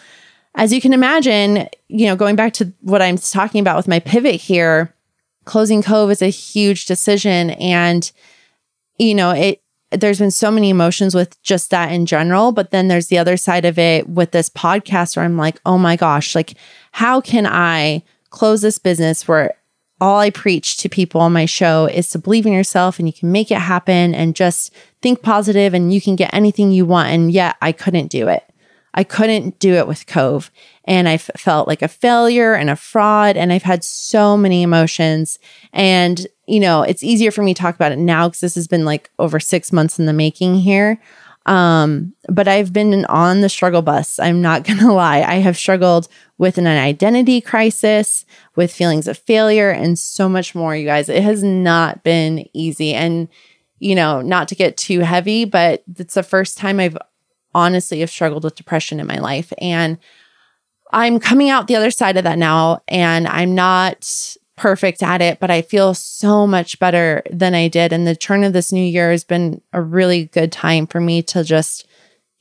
as 0.56 0.74
you 0.74 0.82
can 0.82 0.94
imagine 0.94 1.68
you 1.88 2.08
know 2.08 2.16
going 2.16 2.36
back 2.36 2.52
to 2.52 2.74
what 2.82 3.02
i'm 3.02 3.18
talking 3.18 3.62
about 3.62 3.78
with 3.78 3.88
my 3.88 4.00
pivot 4.00 4.36
here 4.36 4.94
closing 5.46 5.82
cove 5.82 6.12
is 6.12 6.22
a 6.22 6.28
huge 6.28 6.86
decision. 6.86 7.52
And 7.52 8.12
you 8.98 9.16
know 9.16 9.32
it 9.32 9.62
there's 9.92 10.20
been 10.20 10.32
so 10.32 10.50
many 10.50 10.70
emotions 10.70 11.14
with 11.14 11.42
just 11.44 11.70
that 11.72 11.92
in 11.92 12.06
general. 12.06 12.52
But 12.52 12.72
then 12.72 12.88
there's 12.88 13.08
the 13.08 13.18
other 13.18 13.38
side 13.38 13.66
of 13.66 13.78
it 13.78 14.08
with 14.10 14.32
this 14.32 14.50
podcast 14.50 15.16
where 15.16 15.26
I'm 15.26 15.38
like, 15.38 15.60
oh 15.66 15.78
my 15.78 15.96
gosh, 15.96 16.34
like, 16.36 16.54
how 16.92 17.22
can 17.22 17.46
I 17.46 18.04
close 18.30 18.62
this 18.62 18.80
business 18.80 19.28
where 19.28 19.54
all 20.00 20.18
I 20.20 20.32
preach 20.32 20.78
to 20.78 20.90
people 20.90 21.22
on 21.22 21.32
my 21.32 21.46
show 21.46 21.86
is 21.86 22.10
to 22.10 22.20
believe 22.20 22.48
in 22.48 22.54
yourself 22.54 22.98
and 22.98 23.08
you 23.08 23.14
can 23.14 23.32
make 23.32 23.52
it 23.52 23.60
happen 23.60 24.16
and 24.16 24.36
just 24.36 24.74
think 25.02 25.22
positive 25.22 25.76
and 25.76 25.94
you 25.94 26.02
can 26.02 26.16
get 26.16 26.34
anything 26.34 26.72
you 26.72 26.86
want. 26.86 27.10
And 27.10 27.32
yet 27.32 27.56
I 27.62 27.72
couldn't 27.72 28.08
do 28.08 28.28
it. 28.28 28.44
I 28.94 29.04
couldn't 29.04 29.60
do 29.60 29.74
it 29.74 29.88
with 29.88 30.08
Cove. 30.08 30.52
And 30.86 31.08
I 31.08 31.18
felt 31.18 31.68
like 31.68 31.82
a 31.82 31.88
failure 31.88 32.54
and 32.54 32.70
a 32.70 32.76
fraud. 32.76 33.38
And 33.38 33.54
I've 33.54 33.64
had 33.64 33.84
so 33.84 34.36
many 34.36 34.64
emotions. 34.64 35.40
And, 35.72 36.28
you 36.48 36.60
know, 36.60 36.84
it's 36.84 37.04
easier 37.04 37.32
for 37.32 37.44
me 37.44 37.54
to 37.54 37.62
talk 37.62 37.76
about 37.76 37.92
it 37.92 38.00
now 38.00 38.28
because 38.28 38.42
this 38.42 38.56
has 38.56 38.68
been 38.68 38.84
like 38.84 39.10
over 39.20 39.40
six 39.40 39.72
months 39.72 40.00
in 40.00 40.08
the 40.08 40.14
making 40.14 40.56
here. 40.56 41.00
Um, 41.46 42.14
but 42.30 42.48
I've 42.48 42.72
been 42.72 43.06
on 43.06 43.42
the 43.42 43.50
struggle 43.50 43.82
bus. 43.82 44.20
I'm 44.20 44.42
not 44.42 44.64
going 44.68 44.80
to 44.80 44.92
lie. 44.92 45.22
I 45.22 45.36
have 45.36 45.58
struggled 45.58 46.08
with 46.38 46.58
an 46.58 46.68
identity 46.68 47.42
crisis, 47.42 48.26
with 48.56 48.74
feelings 48.74 49.08
of 49.08 49.18
failure, 49.18 49.70
and 49.70 49.98
so 49.98 50.28
much 50.28 50.56
more, 50.56 50.76
you 50.76 50.86
guys. 50.86 51.08
It 51.08 51.24
has 51.24 51.44
not 51.44 52.04
been 52.04 52.48
easy. 52.54 52.94
And, 52.94 53.28
you 53.80 53.96
know, 53.96 54.22
not 54.22 54.48
to 54.50 54.56
get 54.56 54.78
too 54.78 55.00
heavy, 55.02 55.46
but 55.46 55.84
it's 55.98 56.16
the 56.16 56.24
first 56.24 56.58
time 56.58 56.80
I've 56.80 56.98
honestly 57.54 58.00
have 58.00 58.10
struggled 58.10 58.44
with 58.44 58.56
depression 58.56 59.00
in 59.00 59.08
my 59.08 59.18
life. 59.18 59.52
And 59.60 59.98
I'm 60.92 61.20
coming 61.20 61.50
out 61.50 61.68
the 61.68 61.76
other 61.76 61.92
side 61.92 62.18
of 62.18 62.24
that 62.26 62.38
now, 62.38 62.82
and 62.88 63.28
I'm 63.28 63.56
not 63.56 64.36
perfect 64.58 65.02
at 65.02 65.22
it, 65.22 65.40
but 65.40 65.50
I 65.50 65.62
feel 65.62 65.94
so 65.94 66.46
much 66.46 66.78
better 66.80 67.24
than 67.32 67.56
I 67.56 67.68
did. 67.68 67.94
And 67.94 68.06
the 68.06 68.16
turn 68.16 68.44
of 68.44 68.54
this 68.54 68.72
new 68.72 68.84
year 68.84 69.10
has 69.12 69.24
been 69.24 69.62
a 69.74 69.82
really 69.82 70.26
good 70.26 70.52
time 70.52 70.86
for 70.86 71.00
me 71.00 71.24
to 71.24 71.44
just 71.44 71.88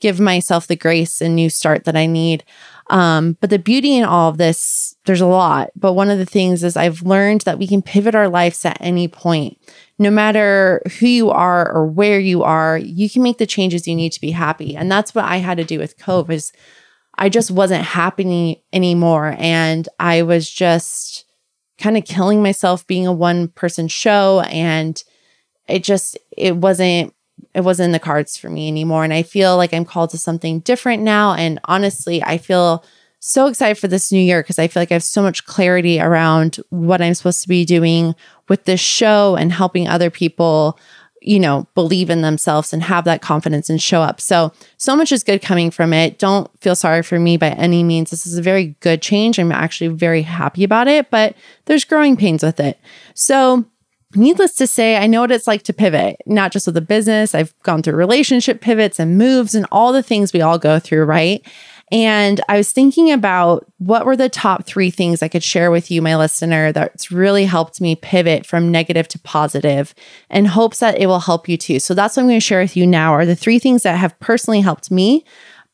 give 0.00 0.18
myself 0.18 0.66
the 0.66 0.76
grace 0.76 1.20
and 1.20 1.36
new 1.36 1.50
start 1.50 1.84
that 1.84 1.96
I 1.96 2.06
need. 2.06 2.44
Um, 2.90 3.36
but 3.40 3.50
the 3.50 3.58
beauty 3.58 3.96
in 3.96 4.04
all 4.04 4.30
of 4.30 4.38
this, 4.38 4.96
there's 5.04 5.20
a 5.20 5.26
lot. 5.26 5.70
But 5.76 5.92
one 5.92 6.10
of 6.10 6.18
the 6.18 6.26
things 6.26 6.64
is 6.64 6.76
I've 6.76 7.02
learned 7.02 7.42
that 7.42 7.58
we 7.58 7.68
can 7.68 7.82
pivot 7.82 8.16
our 8.16 8.28
lives 8.28 8.64
at 8.64 8.78
any 8.80 9.06
point. 9.06 9.58
No 9.98 10.10
matter 10.10 10.82
who 10.98 11.06
you 11.06 11.30
are 11.30 11.70
or 11.70 11.86
where 11.86 12.18
you 12.18 12.42
are, 12.42 12.76
you 12.78 13.08
can 13.08 13.22
make 13.22 13.38
the 13.38 13.46
changes 13.46 13.86
you 13.86 13.94
need 13.94 14.12
to 14.12 14.20
be 14.20 14.32
happy. 14.32 14.74
And 14.74 14.90
that's 14.90 15.14
what 15.14 15.24
I 15.24 15.36
had 15.36 15.58
to 15.58 15.64
do 15.64 15.78
with 15.78 15.98
Cove 15.98 16.30
is 16.30 16.52
I 17.16 17.28
just 17.28 17.50
wasn't 17.50 17.84
happy 17.84 18.64
anymore. 18.72 19.36
And 19.38 19.88
I 20.00 20.22
was 20.22 20.50
just 20.50 21.26
kind 21.78 21.96
of 21.96 22.04
killing 22.04 22.42
myself 22.42 22.86
being 22.86 23.06
a 23.06 23.12
one 23.12 23.48
person 23.48 23.86
show. 23.86 24.40
And 24.48 25.02
it 25.68 25.84
just, 25.84 26.18
it 26.36 26.56
wasn't 26.56 27.14
it 27.54 27.62
wasn't 27.62 27.86
in 27.86 27.92
the 27.92 27.98
cards 27.98 28.36
for 28.36 28.48
me 28.48 28.68
anymore. 28.68 29.04
And 29.04 29.12
I 29.12 29.22
feel 29.22 29.56
like 29.56 29.72
I'm 29.72 29.84
called 29.84 30.10
to 30.10 30.18
something 30.18 30.60
different 30.60 31.02
now. 31.02 31.34
And 31.34 31.58
honestly, 31.64 32.22
I 32.22 32.38
feel 32.38 32.84
so 33.20 33.46
excited 33.46 33.78
for 33.78 33.88
this 33.88 34.10
new 34.10 34.20
year 34.20 34.42
because 34.42 34.58
I 34.58 34.66
feel 34.66 34.80
like 34.80 34.90
I 34.90 34.94
have 34.94 35.02
so 35.02 35.22
much 35.22 35.44
clarity 35.44 36.00
around 36.00 36.56
what 36.70 37.02
I'm 37.02 37.14
supposed 37.14 37.42
to 37.42 37.48
be 37.48 37.64
doing 37.64 38.14
with 38.48 38.64
this 38.64 38.80
show 38.80 39.36
and 39.36 39.52
helping 39.52 39.86
other 39.86 40.10
people, 40.10 40.78
you 41.20 41.38
know, 41.38 41.66
believe 41.74 42.08
in 42.08 42.22
themselves 42.22 42.72
and 42.72 42.82
have 42.82 43.04
that 43.04 43.20
confidence 43.20 43.68
and 43.68 43.80
show 43.80 44.00
up. 44.00 44.20
So, 44.22 44.52
so 44.78 44.96
much 44.96 45.12
is 45.12 45.22
good 45.22 45.42
coming 45.42 45.70
from 45.70 45.92
it. 45.92 46.18
Don't 46.18 46.50
feel 46.60 46.74
sorry 46.74 47.02
for 47.02 47.18
me 47.18 47.36
by 47.36 47.50
any 47.50 47.84
means. 47.84 48.10
This 48.10 48.26
is 48.26 48.38
a 48.38 48.42
very 48.42 48.74
good 48.80 49.02
change. 49.02 49.38
I'm 49.38 49.52
actually 49.52 49.88
very 49.88 50.22
happy 50.22 50.64
about 50.64 50.88
it, 50.88 51.10
but 51.10 51.36
there's 51.66 51.84
growing 51.84 52.16
pains 52.16 52.42
with 52.42 52.58
it. 52.58 52.78
So, 53.14 53.66
Needless 54.14 54.54
to 54.56 54.66
say, 54.66 54.96
I 54.96 55.06
know 55.06 55.20
what 55.20 55.30
it's 55.30 55.46
like 55.46 55.62
to 55.64 55.72
pivot, 55.72 56.20
not 56.26 56.50
just 56.50 56.66
with 56.66 56.76
a 56.76 56.80
business. 56.80 57.34
I've 57.34 57.54
gone 57.62 57.82
through 57.82 57.94
relationship 57.94 58.60
pivots 58.60 58.98
and 58.98 59.16
moves 59.16 59.54
and 59.54 59.66
all 59.70 59.92
the 59.92 60.02
things 60.02 60.32
we 60.32 60.40
all 60.40 60.58
go 60.58 60.80
through, 60.80 61.04
right? 61.04 61.46
And 61.92 62.40
I 62.48 62.56
was 62.56 62.72
thinking 62.72 63.10
about 63.10 63.66
what 63.78 64.06
were 64.06 64.16
the 64.16 64.28
top 64.28 64.64
three 64.64 64.90
things 64.90 65.22
I 65.22 65.28
could 65.28 65.42
share 65.42 65.70
with 65.70 65.90
you, 65.90 66.02
my 66.02 66.16
listener, 66.16 66.72
that's 66.72 67.10
really 67.10 67.44
helped 67.44 67.80
me 67.80 67.96
pivot 67.96 68.46
from 68.46 68.70
negative 68.70 69.08
to 69.08 69.18
positive 69.20 69.94
in 70.28 70.44
hopes 70.44 70.78
that 70.80 70.98
it 70.98 71.06
will 71.06 71.20
help 71.20 71.48
you 71.48 71.56
too. 71.56 71.80
So 71.80 71.94
that's 71.94 72.16
what 72.16 72.22
I'm 72.22 72.28
going 72.28 72.40
to 72.40 72.46
share 72.46 72.60
with 72.60 72.76
you 72.76 72.86
now 72.86 73.12
are 73.12 73.26
the 73.26 73.36
three 73.36 73.58
things 73.58 73.82
that 73.82 73.98
have 73.98 74.18
personally 74.20 74.60
helped 74.60 74.90
me 74.90 75.24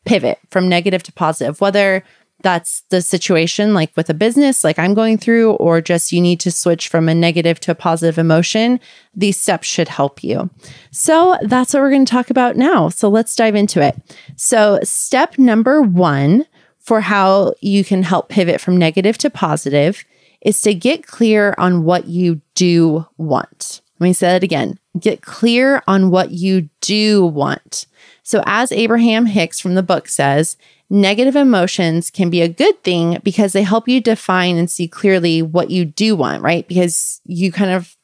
pivot 0.07 0.39
from 0.51 0.69
negative 0.69 1.03
to 1.03 1.13
positive, 1.13 1.61
whether 1.61 2.03
that's 2.47 2.83
the 2.91 3.03
situation, 3.03 3.75
like 3.75 3.91
with 3.97 4.09
a 4.09 4.15
business, 4.15 4.63
like 4.63 4.79
I'm 4.79 4.95
going 4.95 5.19
through, 5.19 5.55
or 5.55 5.81
just 5.81 6.13
you 6.13 6.21
need 6.21 6.39
to 6.39 6.53
switch 6.53 6.87
from 6.87 7.09
a 7.09 7.15
negative 7.15 7.59
to 7.59 7.73
a 7.73 7.75
positive 7.75 8.19
emotion, 8.19 8.79
these 9.17 9.37
steps 9.37 9.67
should 9.67 9.89
help 9.89 10.23
you. 10.23 10.49
So 10.93 11.37
that's 11.43 11.75
what 11.75 11.81
we're 11.81 11.91
going 11.91 12.05
to 12.05 12.13
talk 12.13 12.31
about 12.31 12.57
now. 12.57 12.89
So 12.89 13.09
let's 13.09 13.35
dive 13.35 13.57
into 13.57 13.83
it. 13.83 13.97
So, 14.37 14.79
step 14.85 15.39
number 15.39 15.83
one 15.83 16.47
for 16.79 17.01
how 17.01 17.55
you 17.61 17.83
can 17.83 18.05
help 18.05 18.29
pivot 18.29 18.61
from 18.61 18.77
negative 18.77 19.19
to 19.19 19.29
positive 19.29 20.05
is 20.41 20.63
to 20.63 20.73
get 20.73 21.05
clear 21.05 21.53
on 21.59 21.83
what 21.83 22.07
you 22.07 22.41
do 22.55 23.05
want. 23.17 23.81
Let 23.99 24.07
me 24.07 24.13
say 24.13 24.29
that 24.29 24.45
again 24.45 24.79
get 25.01 25.21
clear 25.21 25.83
on 25.89 26.11
what 26.11 26.31
you 26.31 26.71
do 26.81 27.27
want. 27.27 27.87
So, 28.23 28.43
as 28.47 28.71
Abraham 28.71 29.27
Hicks 29.27 29.59
from 29.59 29.75
the 29.75 29.83
book 29.83 30.07
says, 30.07 30.57
Negative 30.89 31.35
emotions 31.35 32.11
can 32.11 32.31
be 32.31 32.43
a 32.43 32.49
good 32.49 32.83
thing 32.85 33.19
because 33.25 33.53
they 33.53 33.63
help 33.63 33.89
you 33.89 34.01
define 34.01 34.57
and 34.57 34.71
see 34.71 34.87
clearly 34.87 35.43
what 35.43 35.71
you 35.71 35.85
do 35.85 36.15
want, 36.15 36.43
right? 36.43 36.67
Because 36.69 37.21
you 37.25 37.51
kind 37.51 37.73
of 37.73 37.97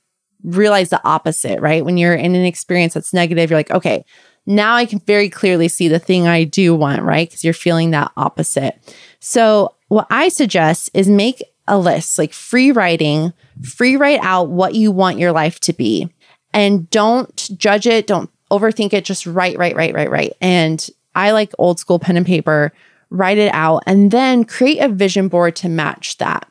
realize 0.43 0.91
the 0.91 1.01
opposite, 1.05 1.61
right? 1.61 1.85
When 1.85 1.97
you're 1.97 2.15
in 2.15 2.35
an 2.35 2.45
experience 2.45 2.95
that's 2.95 3.12
negative, 3.12 3.51
you're 3.51 3.59
like, 3.59 3.71
okay, 3.71 4.05
now 4.47 4.75
I 4.75 4.87
can 4.87 4.99
very 5.01 5.29
clearly 5.29 5.69
see 5.69 5.87
the 5.87 6.01
thing 6.01 6.27
I 6.27 6.45
do 6.45 6.75
want, 6.75 7.03
right? 7.03 7.29
Because 7.29 7.45
you're 7.45 7.55
feeling 7.55 7.93
that 7.93 8.11
opposite. 8.17 8.77
So, 9.21 9.77
what 9.89 10.07
I 10.11 10.29
suggest 10.29 10.91
is 10.95 11.09
make 11.09 11.45
a 11.69 11.79
list, 11.79 12.19
like 12.19 12.33
free 12.33 12.73
writing, 12.73 13.33
free 13.62 13.97
write 13.97 14.21
out 14.23 14.49
what 14.49 14.75
you 14.75 14.91
want 14.91 15.19
your 15.19 15.33
life 15.33 15.61
to 15.61 15.73
be. 15.73 16.09
And 16.53 16.91
don't 16.91 17.51
judge 17.57 17.87
it, 17.87 18.07
don't 18.07 18.31
overthink 18.51 18.93
it, 18.93 19.05
just 19.05 19.27
write, 19.27 19.59
write, 19.59 19.77
write, 19.77 19.95
write, 19.95 20.11
write. 20.11 20.33
And 20.41 20.89
I 21.14 21.33
like 21.33 21.52
old 21.59 21.78
school 21.78 21.99
pen 21.99 22.16
and 22.16 22.26
paper, 22.26 22.73
write 23.11 23.38
it 23.38 23.52
out, 23.54 23.83
and 23.87 24.11
then 24.11 24.45
create 24.45 24.78
a 24.78 24.88
vision 24.88 25.28
board 25.28 25.57
to 25.57 25.69
match 25.69 26.19
that. 26.19 26.49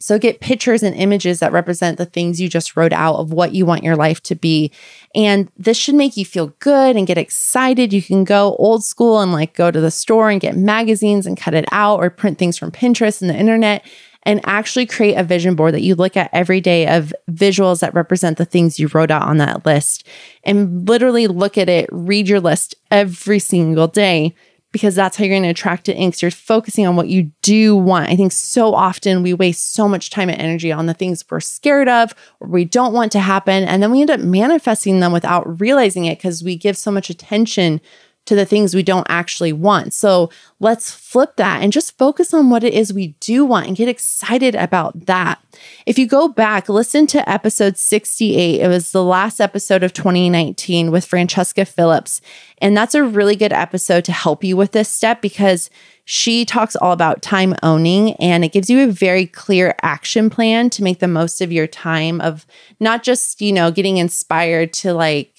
So 0.00 0.16
get 0.16 0.40
pictures 0.40 0.84
and 0.84 0.94
images 0.94 1.40
that 1.40 1.50
represent 1.50 1.98
the 1.98 2.06
things 2.06 2.40
you 2.40 2.48
just 2.48 2.76
wrote 2.76 2.92
out 2.92 3.16
of 3.16 3.32
what 3.32 3.52
you 3.52 3.66
want 3.66 3.82
your 3.82 3.96
life 3.96 4.22
to 4.24 4.36
be. 4.36 4.70
And 5.12 5.50
this 5.56 5.76
should 5.76 5.96
make 5.96 6.16
you 6.16 6.24
feel 6.24 6.54
good 6.60 6.94
and 6.94 7.06
get 7.06 7.18
excited. 7.18 7.92
You 7.92 8.00
can 8.00 8.22
go 8.22 8.54
old 8.60 8.84
school 8.84 9.20
and 9.20 9.32
like 9.32 9.54
go 9.54 9.72
to 9.72 9.80
the 9.80 9.90
store 9.90 10.30
and 10.30 10.40
get 10.40 10.56
magazines 10.56 11.26
and 11.26 11.36
cut 11.36 11.54
it 11.54 11.64
out 11.72 11.98
or 11.98 12.10
print 12.10 12.38
things 12.38 12.56
from 12.56 12.70
Pinterest 12.70 13.20
and 13.20 13.28
the 13.28 13.36
internet 13.36 13.84
and 14.24 14.40
actually 14.44 14.86
create 14.86 15.14
a 15.14 15.22
vision 15.22 15.54
board 15.54 15.74
that 15.74 15.82
you 15.82 15.94
look 15.94 16.16
at 16.16 16.30
every 16.32 16.60
day 16.60 16.86
of 16.86 17.12
visuals 17.30 17.80
that 17.80 17.94
represent 17.94 18.36
the 18.36 18.44
things 18.44 18.78
you 18.78 18.88
wrote 18.88 19.10
out 19.10 19.22
on 19.22 19.38
that 19.38 19.64
list 19.64 20.06
and 20.44 20.88
literally 20.88 21.26
look 21.26 21.56
at 21.56 21.68
it, 21.68 21.88
read 21.92 22.28
your 22.28 22.40
list 22.40 22.74
every 22.90 23.38
single 23.38 23.86
day 23.86 24.34
because 24.70 24.94
that's 24.94 25.16
how 25.16 25.24
you're 25.24 25.32
going 25.32 25.42
to 25.44 25.48
attract 25.48 25.88
it 25.88 25.96
in 25.96 26.12
you're 26.20 26.30
focusing 26.30 26.86
on 26.86 26.94
what 26.94 27.08
you 27.08 27.30
do 27.42 27.74
want. 27.74 28.10
I 28.10 28.16
think 28.16 28.32
so 28.32 28.74
often 28.74 29.22
we 29.22 29.32
waste 29.32 29.72
so 29.72 29.88
much 29.88 30.10
time 30.10 30.28
and 30.28 30.40
energy 30.40 30.70
on 30.70 30.86
the 30.86 30.94
things 30.94 31.24
we're 31.30 31.40
scared 31.40 31.88
of 31.88 32.14
or 32.40 32.48
we 32.48 32.64
don't 32.64 32.92
want 32.92 33.12
to 33.12 33.20
happen. 33.20 33.64
And 33.64 33.82
then 33.82 33.90
we 33.90 34.02
end 34.02 34.10
up 34.10 34.20
manifesting 34.20 35.00
them 35.00 35.12
without 35.12 35.60
realizing 35.60 36.04
it 36.04 36.18
because 36.18 36.44
we 36.44 36.56
give 36.56 36.76
so 36.76 36.90
much 36.90 37.08
attention 37.08 37.80
to 38.28 38.34
the 38.34 38.44
things 38.44 38.74
we 38.74 38.82
don't 38.82 39.06
actually 39.08 39.54
want. 39.54 39.94
So 39.94 40.28
let's 40.60 40.92
flip 40.94 41.36
that 41.36 41.62
and 41.62 41.72
just 41.72 41.96
focus 41.96 42.34
on 42.34 42.50
what 42.50 42.62
it 42.62 42.74
is 42.74 42.92
we 42.92 43.08
do 43.20 43.46
want 43.46 43.66
and 43.66 43.76
get 43.76 43.88
excited 43.88 44.54
about 44.54 45.06
that. 45.06 45.42
If 45.86 45.98
you 45.98 46.06
go 46.06 46.28
back, 46.28 46.68
listen 46.68 47.06
to 47.08 47.26
episode 47.28 47.78
68. 47.78 48.60
It 48.60 48.68
was 48.68 48.92
the 48.92 49.02
last 49.02 49.40
episode 49.40 49.82
of 49.82 49.94
2019 49.94 50.90
with 50.90 51.06
Francesca 51.06 51.64
Philips. 51.64 52.20
And 52.58 52.76
that's 52.76 52.94
a 52.94 53.02
really 53.02 53.34
good 53.34 53.52
episode 53.52 54.04
to 54.04 54.12
help 54.12 54.44
you 54.44 54.58
with 54.58 54.72
this 54.72 54.90
step 54.90 55.22
because 55.22 55.70
she 56.04 56.44
talks 56.44 56.76
all 56.76 56.92
about 56.92 57.22
time 57.22 57.54
owning 57.62 58.12
and 58.14 58.44
it 58.44 58.52
gives 58.52 58.68
you 58.68 58.82
a 58.82 58.92
very 58.92 59.26
clear 59.26 59.74
action 59.82 60.28
plan 60.28 60.68
to 60.70 60.82
make 60.82 60.98
the 60.98 61.08
most 61.08 61.40
of 61.40 61.50
your 61.50 61.66
time 61.66 62.20
of 62.20 62.46
not 62.78 63.02
just, 63.02 63.40
you 63.40 63.52
know, 63.52 63.70
getting 63.70 63.96
inspired 63.96 64.72
to 64.74 64.92
like 64.92 65.32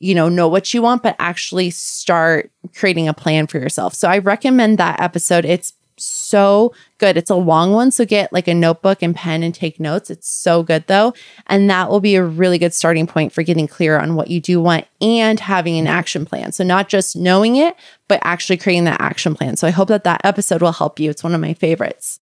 you 0.00 0.14
know, 0.14 0.28
know 0.28 0.48
what 0.48 0.74
you 0.74 0.82
want, 0.82 1.02
but 1.02 1.14
actually 1.18 1.70
start 1.70 2.50
creating 2.74 3.06
a 3.06 3.14
plan 3.14 3.46
for 3.46 3.58
yourself. 3.58 3.94
So 3.94 4.08
I 4.08 4.18
recommend 4.18 4.78
that 4.78 5.00
episode. 5.00 5.44
It's 5.44 5.74
so 6.02 6.72
good. 6.98 7.16
It's 7.16 7.30
a 7.30 7.34
long 7.34 7.72
one. 7.72 7.90
So 7.90 8.04
get 8.04 8.32
like 8.32 8.48
a 8.48 8.54
notebook 8.54 9.02
and 9.02 9.14
pen 9.14 9.42
and 9.42 9.54
take 9.54 9.78
notes. 9.78 10.10
It's 10.10 10.28
so 10.28 10.62
good 10.62 10.86
though. 10.86 11.12
And 11.46 11.68
that 11.70 11.90
will 11.90 12.00
be 12.00 12.14
a 12.16 12.24
really 12.24 12.58
good 12.58 12.74
starting 12.74 13.06
point 13.06 13.32
for 13.32 13.42
getting 13.42 13.68
clear 13.68 13.98
on 13.98 14.14
what 14.14 14.28
you 14.28 14.40
do 14.40 14.60
want 14.60 14.86
and 15.00 15.38
having 15.38 15.78
an 15.78 15.86
action 15.86 16.24
plan. 16.24 16.52
So 16.52 16.64
not 16.64 16.88
just 16.88 17.16
knowing 17.16 17.56
it, 17.56 17.76
but 18.08 18.20
actually 18.22 18.56
creating 18.56 18.84
that 18.84 19.00
action 19.00 19.34
plan. 19.34 19.56
So 19.56 19.66
I 19.66 19.70
hope 19.70 19.88
that 19.88 20.04
that 20.04 20.22
episode 20.24 20.62
will 20.62 20.72
help 20.72 20.98
you. 20.98 21.10
It's 21.10 21.22
one 21.22 21.34
of 21.34 21.40
my 21.40 21.54
favorites. 21.54 22.20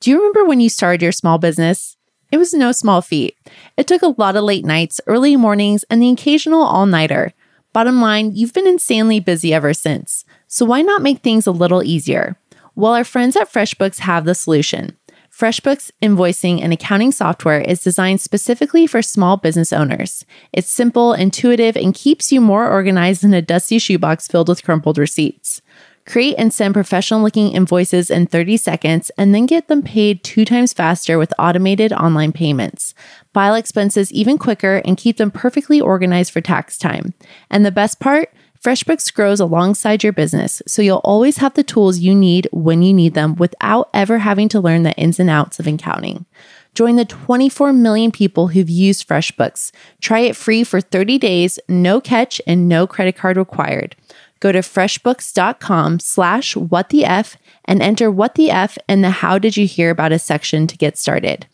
Do 0.00 0.10
you 0.10 0.16
remember 0.16 0.44
when 0.44 0.60
you 0.60 0.68
started 0.68 1.02
your 1.02 1.12
small 1.12 1.38
business? 1.38 1.96
It 2.32 2.38
was 2.38 2.54
no 2.54 2.72
small 2.72 3.02
feat. 3.02 3.36
It 3.76 3.86
took 3.86 4.00
a 4.00 4.14
lot 4.18 4.36
of 4.36 4.44
late 4.44 4.64
nights, 4.64 5.02
early 5.06 5.36
mornings, 5.36 5.84
and 5.90 6.02
the 6.02 6.10
occasional 6.10 6.62
all 6.62 6.86
nighter. 6.86 7.34
Bottom 7.74 8.00
line, 8.00 8.34
you've 8.34 8.54
been 8.54 8.66
insanely 8.66 9.20
busy 9.20 9.52
ever 9.52 9.74
since. 9.74 10.24
So 10.48 10.64
why 10.64 10.80
not 10.80 11.02
make 11.02 11.20
things 11.20 11.46
a 11.46 11.52
little 11.52 11.82
easier? 11.82 12.36
Well, 12.74 12.94
our 12.94 13.04
friends 13.04 13.36
at 13.36 13.52
FreshBooks 13.52 13.98
have 13.98 14.24
the 14.24 14.34
solution. 14.34 14.96
FreshBooks 15.30 15.90
invoicing 16.02 16.62
and 16.62 16.72
accounting 16.72 17.12
software 17.12 17.60
is 17.60 17.82
designed 17.82 18.20
specifically 18.20 18.86
for 18.86 19.02
small 19.02 19.36
business 19.36 19.72
owners. 19.72 20.24
It's 20.52 20.68
simple, 20.68 21.14
intuitive, 21.14 21.76
and 21.76 21.94
keeps 21.94 22.32
you 22.32 22.40
more 22.40 22.70
organized 22.70 23.22
than 23.22 23.34
a 23.34 23.42
dusty 23.42 23.78
shoebox 23.78 24.28
filled 24.28 24.48
with 24.48 24.64
crumpled 24.64 24.98
receipts. 24.98 25.62
Create 26.04 26.34
and 26.36 26.52
send 26.52 26.74
professional 26.74 27.22
looking 27.22 27.52
invoices 27.52 28.10
in 28.10 28.26
30 28.26 28.56
seconds 28.56 29.10
and 29.16 29.34
then 29.34 29.46
get 29.46 29.68
them 29.68 29.82
paid 29.82 30.24
two 30.24 30.44
times 30.44 30.72
faster 30.72 31.16
with 31.16 31.32
automated 31.38 31.92
online 31.92 32.32
payments. 32.32 32.94
File 33.32 33.54
expenses 33.54 34.12
even 34.12 34.36
quicker 34.36 34.82
and 34.84 34.96
keep 34.96 35.16
them 35.16 35.30
perfectly 35.30 35.80
organized 35.80 36.32
for 36.32 36.40
tax 36.40 36.76
time. 36.76 37.14
And 37.50 37.64
the 37.64 37.70
best 37.70 38.00
part? 38.00 38.32
FreshBooks 38.62 39.12
grows 39.12 39.40
alongside 39.40 40.04
your 40.04 40.12
business, 40.12 40.62
so 40.68 40.82
you'll 40.82 40.98
always 40.98 41.38
have 41.38 41.54
the 41.54 41.64
tools 41.64 41.98
you 41.98 42.14
need 42.14 42.48
when 42.52 42.80
you 42.82 42.94
need 42.94 43.14
them 43.14 43.34
without 43.34 43.90
ever 43.92 44.18
having 44.18 44.48
to 44.50 44.60
learn 44.60 44.84
the 44.84 44.94
ins 44.94 45.18
and 45.18 45.28
outs 45.28 45.58
of 45.58 45.66
accounting. 45.66 46.26
Join 46.74 46.94
the 46.94 47.04
24 47.04 47.72
million 47.72 48.12
people 48.12 48.48
who've 48.48 48.70
used 48.70 49.06
FreshBooks. 49.06 49.72
Try 50.00 50.20
it 50.20 50.36
free 50.36 50.62
for 50.62 50.80
30 50.80 51.18
days, 51.18 51.58
no 51.68 52.00
catch, 52.00 52.40
and 52.46 52.68
no 52.68 52.86
credit 52.86 53.16
card 53.16 53.36
required. 53.36 53.96
Go 54.42 54.50
to 54.50 54.58
freshbooks.com 54.58 56.00
slash 56.00 56.56
what 56.56 56.88
the 56.88 57.04
F 57.04 57.36
and 57.64 57.80
enter 57.80 58.10
what 58.10 58.34
the 58.34 58.50
F 58.50 58.76
in 58.88 59.00
the 59.00 59.10
how 59.10 59.38
did 59.38 59.56
you 59.56 59.68
hear 59.68 59.88
about 59.88 60.10
us 60.10 60.24
section 60.24 60.66
to 60.66 60.76
get 60.76 60.98
started. 60.98 61.46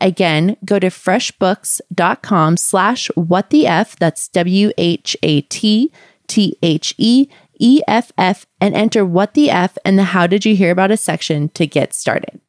Again, 0.00 0.56
go 0.64 0.78
to 0.78 0.86
freshbooks.com 0.86 2.56
slash 2.56 3.08
what 3.16 3.50
the 3.50 3.66
F, 3.66 3.96
that's 3.96 4.28
W 4.28 4.70
H 4.78 5.16
A 5.24 5.40
T 5.40 5.90
T 6.28 6.56
H 6.62 6.94
E 6.98 7.26
E 7.58 7.82
F 7.88 8.12
F, 8.16 8.46
and 8.60 8.76
enter 8.76 9.04
what 9.04 9.34
the 9.34 9.50
F 9.50 9.76
in 9.84 9.96
the 9.96 10.04
how 10.04 10.28
did 10.28 10.44
you 10.44 10.54
hear 10.54 10.70
about 10.70 10.92
us 10.92 11.00
section 11.00 11.48
to 11.48 11.66
get 11.66 11.92
started. 11.92 12.40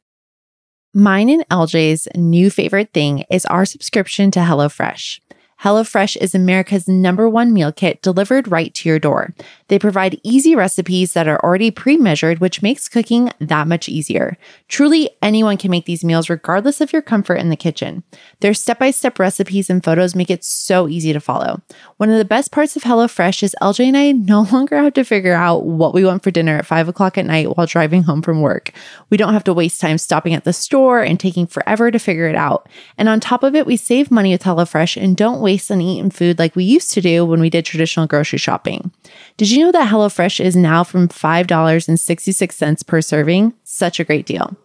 Mine 0.94 1.28
and 1.28 1.44
LJ's 1.48 2.06
new 2.14 2.50
favorite 2.50 2.92
thing 2.94 3.24
is 3.32 3.44
our 3.46 3.64
subscription 3.64 4.30
to 4.30 4.38
HelloFresh. 4.38 5.18
HelloFresh 5.62 6.16
is 6.18 6.36
America's 6.36 6.86
number 6.86 7.28
one 7.28 7.52
meal 7.52 7.72
kit 7.72 8.00
delivered 8.00 8.48
right 8.48 8.72
to 8.74 8.88
your 8.88 9.00
door. 9.00 9.34
They 9.68 9.78
provide 9.78 10.20
easy 10.22 10.56
recipes 10.56 11.12
that 11.12 11.28
are 11.28 11.40
already 11.40 11.70
pre 11.70 11.96
measured, 11.96 12.40
which 12.40 12.62
makes 12.62 12.88
cooking 12.88 13.30
that 13.38 13.68
much 13.68 13.88
easier. 13.88 14.36
Truly, 14.66 15.10
anyone 15.22 15.56
can 15.56 15.70
make 15.70 15.84
these 15.84 16.04
meals 16.04 16.30
regardless 16.30 16.80
of 16.80 16.92
your 16.92 17.02
comfort 17.02 17.36
in 17.36 17.50
the 17.50 17.56
kitchen. 17.56 18.02
Their 18.40 18.54
step 18.54 18.78
by 18.78 18.90
step 18.90 19.18
recipes 19.18 19.70
and 19.70 19.84
photos 19.84 20.14
make 20.14 20.30
it 20.30 20.42
so 20.44 20.88
easy 20.88 21.12
to 21.12 21.20
follow. 21.20 21.62
One 21.98 22.10
of 22.10 22.18
the 22.18 22.24
best 22.24 22.50
parts 22.50 22.76
of 22.76 22.82
HelloFresh 22.82 23.42
is 23.42 23.54
LJ 23.60 23.86
and 23.86 23.96
I 23.96 24.12
no 24.12 24.42
longer 24.52 24.76
have 24.76 24.94
to 24.94 25.04
figure 25.04 25.34
out 25.34 25.64
what 25.64 25.94
we 25.94 26.04
want 26.04 26.22
for 26.22 26.30
dinner 26.30 26.56
at 26.58 26.66
five 26.66 26.88
o'clock 26.88 27.18
at 27.18 27.26
night 27.26 27.56
while 27.56 27.66
driving 27.66 28.02
home 28.02 28.22
from 28.22 28.40
work. 28.40 28.72
We 29.10 29.16
don't 29.16 29.34
have 29.34 29.44
to 29.44 29.54
waste 29.54 29.80
time 29.80 29.98
stopping 29.98 30.34
at 30.34 30.44
the 30.44 30.52
store 30.52 31.02
and 31.02 31.20
taking 31.20 31.46
forever 31.46 31.90
to 31.90 31.98
figure 31.98 32.28
it 32.28 32.36
out. 32.36 32.68
And 32.96 33.08
on 33.08 33.20
top 33.20 33.42
of 33.42 33.54
it, 33.54 33.66
we 33.66 33.76
save 33.76 34.10
money 34.10 34.32
with 34.32 34.42
HelloFresh 34.42 35.00
and 35.00 35.16
don't 35.16 35.40
waste 35.40 35.70
on 35.70 35.80
eating 35.80 36.10
food 36.10 36.38
like 36.38 36.56
we 36.56 36.64
used 36.64 36.92
to 36.92 37.00
do 37.00 37.24
when 37.24 37.40
we 37.40 37.50
did 37.50 37.64
traditional 37.64 38.06
grocery 38.06 38.38
shopping. 38.38 38.90
Did 39.36 39.50
you 39.58 39.64
know 39.64 39.72
that 39.72 39.88
HelloFresh 39.88 40.44
is 40.44 40.54
now 40.54 40.84
from 40.84 41.08
$5.66 41.08 42.86
per 42.86 43.00
serving? 43.00 43.54
Such 43.64 43.98
a 43.98 44.04
great 44.04 44.24
deal. 44.24 44.56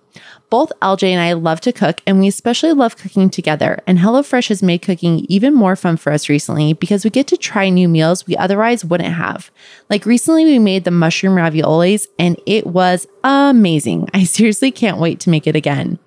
Both 0.51 0.71
LJ 0.83 1.09
and 1.09 1.19
I 1.19 1.33
love 1.33 1.61
to 1.61 1.71
cook, 1.71 2.01
and 2.05 2.19
we 2.19 2.27
especially 2.27 2.73
love 2.73 2.95
cooking 2.95 3.31
together. 3.31 3.79
And 3.87 3.97
HelloFresh 3.97 4.49
has 4.49 4.61
made 4.61 4.83
cooking 4.83 5.25
even 5.27 5.55
more 5.55 5.75
fun 5.75 5.97
for 5.97 6.11
us 6.11 6.29
recently 6.29 6.73
because 6.73 7.03
we 7.03 7.09
get 7.09 7.25
to 7.27 7.37
try 7.37 7.69
new 7.69 7.89
meals 7.89 8.27
we 8.27 8.37
otherwise 8.37 8.85
wouldn't 8.85 9.15
have. 9.15 9.49
Like 9.89 10.05
recently, 10.05 10.45
we 10.45 10.59
made 10.59 10.83
the 10.83 10.91
mushroom 10.91 11.35
raviolis, 11.35 12.05
and 12.19 12.39
it 12.45 12.67
was 12.67 13.07
amazing. 13.23 14.09
I 14.13 14.23
seriously 14.25 14.69
can't 14.69 14.99
wait 14.99 15.19
to 15.21 15.31
make 15.31 15.47
it 15.47 15.55
again. 15.55 15.97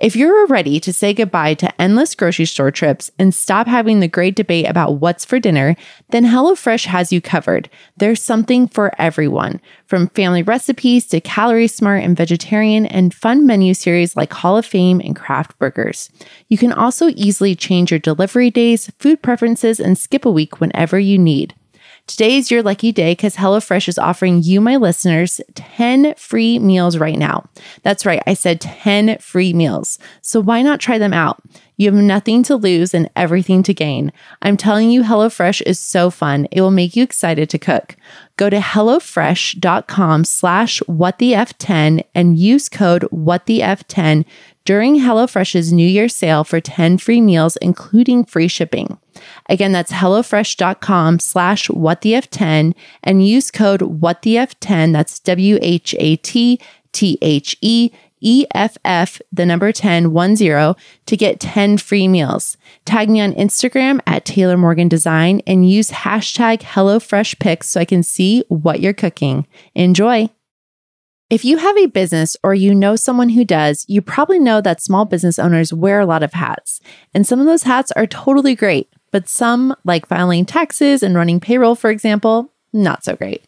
If 0.00 0.16
you're 0.16 0.46
ready 0.46 0.80
to 0.80 0.94
say 0.94 1.12
goodbye 1.12 1.52
to 1.52 1.78
endless 1.78 2.14
grocery 2.14 2.46
store 2.46 2.70
trips 2.70 3.10
and 3.18 3.34
stop 3.34 3.66
having 3.66 4.00
the 4.00 4.08
great 4.08 4.34
debate 4.34 4.66
about 4.66 4.94
what's 4.94 5.26
for 5.26 5.38
dinner, 5.38 5.76
then 6.08 6.24
HelloFresh 6.24 6.86
has 6.86 7.12
you 7.12 7.20
covered. 7.20 7.68
There's 7.98 8.22
something 8.22 8.66
for 8.66 8.98
everyone, 8.98 9.60
from 9.84 10.08
family 10.08 10.42
recipes 10.42 11.06
to 11.08 11.20
calorie 11.20 11.68
smart 11.68 12.02
and 12.02 12.16
vegetarian 12.16 12.86
and 12.86 13.12
fun 13.12 13.46
menu 13.46 13.74
series 13.74 14.16
like 14.16 14.32
Hall 14.32 14.56
of 14.56 14.64
Fame 14.64 15.02
and 15.04 15.14
craft 15.14 15.58
burgers. 15.58 16.08
You 16.48 16.56
can 16.56 16.72
also 16.72 17.08
easily 17.08 17.54
change 17.54 17.90
your 17.90 18.00
delivery 18.00 18.50
days, 18.50 18.90
food 18.98 19.20
preferences, 19.20 19.78
and 19.78 19.98
skip 19.98 20.24
a 20.24 20.30
week 20.30 20.60
whenever 20.60 20.98
you 20.98 21.18
need. 21.18 21.54
Today 22.10 22.38
is 22.38 22.50
your 22.50 22.64
lucky 22.64 22.90
day 22.90 23.12
because 23.12 23.36
HelloFresh 23.36 23.86
is 23.86 23.96
offering 23.96 24.42
you, 24.42 24.60
my 24.60 24.74
listeners, 24.74 25.40
10 25.54 26.14
free 26.16 26.58
meals 26.58 26.98
right 26.98 27.16
now. 27.16 27.48
That's 27.84 28.04
right, 28.04 28.20
I 28.26 28.34
said 28.34 28.60
10 28.60 29.18
free 29.18 29.52
meals. 29.52 29.96
So 30.20 30.40
why 30.40 30.60
not 30.62 30.80
try 30.80 30.98
them 30.98 31.12
out? 31.12 31.40
You 31.76 31.86
have 31.86 32.02
nothing 32.02 32.42
to 32.42 32.56
lose 32.56 32.94
and 32.94 33.08
everything 33.14 33.62
to 33.62 33.72
gain. 33.72 34.12
I'm 34.42 34.56
telling 34.56 34.90
you, 34.90 35.04
HelloFresh 35.04 35.62
is 35.64 35.78
so 35.78 36.10
fun. 36.10 36.48
It 36.50 36.60
will 36.62 36.72
make 36.72 36.96
you 36.96 37.04
excited 37.04 37.48
to 37.48 37.58
cook. 37.58 37.96
Go 38.36 38.50
to 38.50 38.58
HelloFresh.com 38.58 40.24
slash 40.24 40.80
WhatTheF10 40.88 42.02
and 42.12 42.36
use 42.36 42.68
code 42.68 43.02
WhatTheF10 43.12 44.24
during 44.64 44.96
HelloFresh's 44.96 45.72
New 45.72 45.86
Year 45.86 46.08
sale 46.08 46.44
for 46.44 46.60
10 46.60 46.98
free 46.98 47.20
meals, 47.20 47.56
including 47.56 48.24
free 48.24 48.48
shipping. 48.48 48.98
Again, 49.48 49.72
that's 49.72 49.92
HelloFresh.com 49.92 51.18
slash 51.18 51.68
WhatTheF10 51.68 52.74
and 53.02 53.26
use 53.26 53.50
code 53.50 53.80
WhatTheF10, 53.80 54.92
that's 54.92 55.18
W-H-A-T-T-H-E 55.20 56.60
EFF, 58.22 59.20
the 59.32 59.46
number 59.46 59.72
10, 59.72 60.14
10, 60.14 60.74
to 61.06 61.16
get 61.16 61.40
10 61.40 61.78
free 61.78 62.06
meals. 62.06 62.56
Tag 62.84 63.08
me 63.08 63.20
on 63.20 63.32
Instagram 63.32 64.00
at 64.06 64.24
Taylor 64.24 64.56
Morgan 64.56 64.88
Design 64.88 65.40
and 65.46 65.68
use 65.68 65.90
hashtag 65.90 66.60
HelloFreshPics 66.60 67.64
so 67.64 67.80
I 67.80 67.84
can 67.84 68.02
see 68.02 68.44
what 68.48 68.80
you're 68.80 68.92
cooking. 68.92 69.46
Enjoy. 69.74 70.28
If 71.30 71.44
you 71.44 71.58
have 71.58 71.78
a 71.78 71.86
business 71.86 72.36
or 72.42 72.54
you 72.54 72.74
know 72.74 72.96
someone 72.96 73.28
who 73.28 73.44
does, 73.44 73.84
you 73.86 74.02
probably 74.02 74.40
know 74.40 74.60
that 74.60 74.82
small 74.82 75.04
business 75.04 75.38
owners 75.38 75.72
wear 75.72 76.00
a 76.00 76.06
lot 76.06 76.24
of 76.24 76.32
hats. 76.32 76.80
And 77.14 77.24
some 77.24 77.38
of 77.38 77.46
those 77.46 77.62
hats 77.62 77.92
are 77.92 78.08
totally 78.08 78.56
great, 78.56 78.92
but 79.12 79.28
some, 79.28 79.76
like 79.84 80.08
filing 80.08 80.44
taxes 80.44 81.04
and 81.04 81.14
running 81.14 81.38
payroll, 81.38 81.76
for 81.76 81.88
example, 81.88 82.52
not 82.72 83.04
so 83.04 83.14
great. 83.14 83.44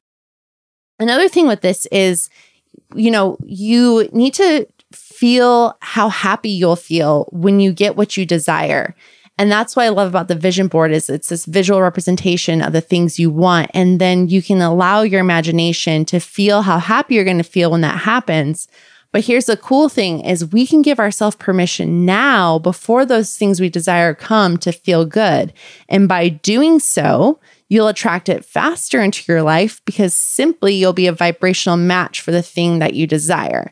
Another 0.97 1.27
thing 1.27 1.47
with 1.47 1.59
this 1.59 1.87
is, 1.87 2.29
you 2.93 3.11
know, 3.11 3.37
you 3.43 4.07
need 4.13 4.33
to 4.35 4.65
feel 4.93 5.75
how 5.81 6.07
happy 6.07 6.49
you'll 6.49 6.77
feel 6.77 7.27
when 7.33 7.59
you 7.59 7.73
get 7.73 7.97
what 7.97 8.15
you 8.15 8.25
desire. 8.25 8.95
And 9.37 9.51
that's 9.51 9.75
what 9.75 9.83
I 9.83 9.89
love 9.89 10.07
about 10.07 10.27
the 10.29 10.35
vision 10.35 10.67
board 10.67 10.91
is 10.91 11.09
it's 11.09 11.29
this 11.29 11.45
visual 11.45 11.81
representation 11.81 12.61
of 12.61 12.71
the 12.71 12.81
things 12.81 13.19
you 13.19 13.29
want. 13.29 13.69
And 13.73 13.99
then 13.99 14.29
you 14.29 14.41
can 14.41 14.61
allow 14.61 15.01
your 15.01 15.19
imagination 15.19 16.05
to 16.05 16.19
feel 16.19 16.61
how 16.61 16.79
happy 16.79 17.15
you're 17.15 17.25
going 17.25 17.37
to 17.37 17.43
feel 17.43 17.71
when 17.71 17.81
that 17.81 17.99
happens 17.99 18.67
but 19.15 19.23
here's 19.23 19.45
the 19.45 19.55
cool 19.55 19.87
thing 19.87 20.19
is 20.25 20.51
we 20.51 20.67
can 20.67 20.81
give 20.81 20.99
ourselves 20.99 21.37
permission 21.37 22.05
now 22.05 22.59
before 22.59 23.05
those 23.05 23.37
things 23.37 23.61
we 23.61 23.69
desire 23.69 24.13
come 24.13 24.57
to 24.57 24.73
feel 24.73 25.05
good. 25.05 25.53
And 25.87 26.09
by 26.09 26.27
doing 26.27 26.79
so, 26.79 27.39
you'll 27.69 27.87
attract 27.87 28.27
it 28.27 28.43
faster 28.43 29.01
into 29.01 29.23
your 29.25 29.41
life 29.41 29.79
because 29.85 30.13
simply 30.13 30.75
you'll 30.75 30.91
be 30.91 31.07
a 31.07 31.13
vibrational 31.13 31.77
match 31.77 32.19
for 32.19 32.31
the 32.31 32.41
thing 32.41 32.79
that 32.79 32.93
you 32.93 33.07
desire. 33.07 33.71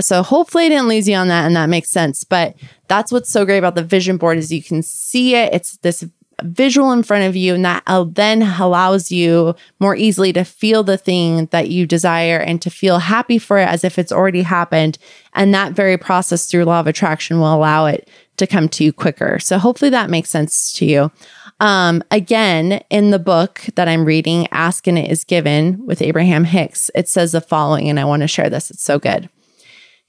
So 0.00 0.22
hopefully 0.22 0.64
I 0.64 0.68
didn't 0.68 0.88
lose 0.88 1.08
you 1.08 1.16
on 1.16 1.28
that 1.28 1.46
and 1.46 1.54
that 1.56 1.68
makes 1.68 1.90
sense. 1.90 2.24
But 2.24 2.56
that's 2.88 3.12
what's 3.12 3.30
so 3.30 3.44
great 3.44 3.58
about 3.58 3.74
the 3.74 3.84
vision 3.84 4.16
board 4.16 4.38
is 4.38 4.52
you 4.52 4.62
can 4.62 4.82
see 4.82 5.34
it. 5.34 5.52
It's 5.52 5.76
this 5.78 6.04
visual 6.42 6.92
in 6.92 7.02
front 7.02 7.24
of 7.24 7.36
you, 7.36 7.54
and 7.54 7.64
that 7.64 7.84
then 8.14 8.42
allows 8.42 9.12
you 9.12 9.54
more 9.78 9.94
easily 9.94 10.32
to 10.32 10.44
feel 10.44 10.82
the 10.82 10.96
thing 10.96 11.46
that 11.46 11.68
you 11.68 11.86
desire 11.86 12.38
and 12.38 12.60
to 12.62 12.70
feel 12.70 12.98
happy 12.98 13.38
for 13.38 13.58
it 13.58 13.68
as 13.68 13.84
if 13.84 13.98
it's 13.98 14.10
already 14.10 14.42
happened. 14.42 14.98
And 15.34 15.54
that 15.54 15.72
very 15.72 15.96
process 15.96 16.46
through 16.46 16.64
law 16.64 16.80
of 16.80 16.86
attraction 16.86 17.38
will 17.38 17.54
allow 17.54 17.86
it 17.86 18.08
to 18.38 18.46
come 18.46 18.68
to 18.70 18.82
you 18.82 18.92
quicker. 18.92 19.38
So 19.38 19.58
hopefully 19.58 19.90
that 19.90 20.10
makes 20.10 20.30
sense 20.30 20.72
to 20.74 20.84
you. 20.84 21.12
Um, 21.60 22.02
again, 22.10 22.82
in 22.90 23.10
the 23.10 23.20
book 23.20 23.60
that 23.76 23.86
I'm 23.86 24.04
reading, 24.04 24.48
Ask 24.50 24.88
and 24.88 24.98
It 24.98 25.10
Is 25.10 25.22
Given 25.22 25.84
with 25.86 26.02
Abraham 26.02 26.44
Hicks, 26.44 26.90
it 26.94 27.08
says 27.08 27.32
the 27.32 27.40
following, 27.40 27.88
and 27.88 28.00
I 28.00 28.04
want 28.04 28.22
to 28.22 28.28
share 28.28 28.50
this. 28.50 28.70
It's 28.70 28.82
so 28.82 28.98
good. 28.98 29.28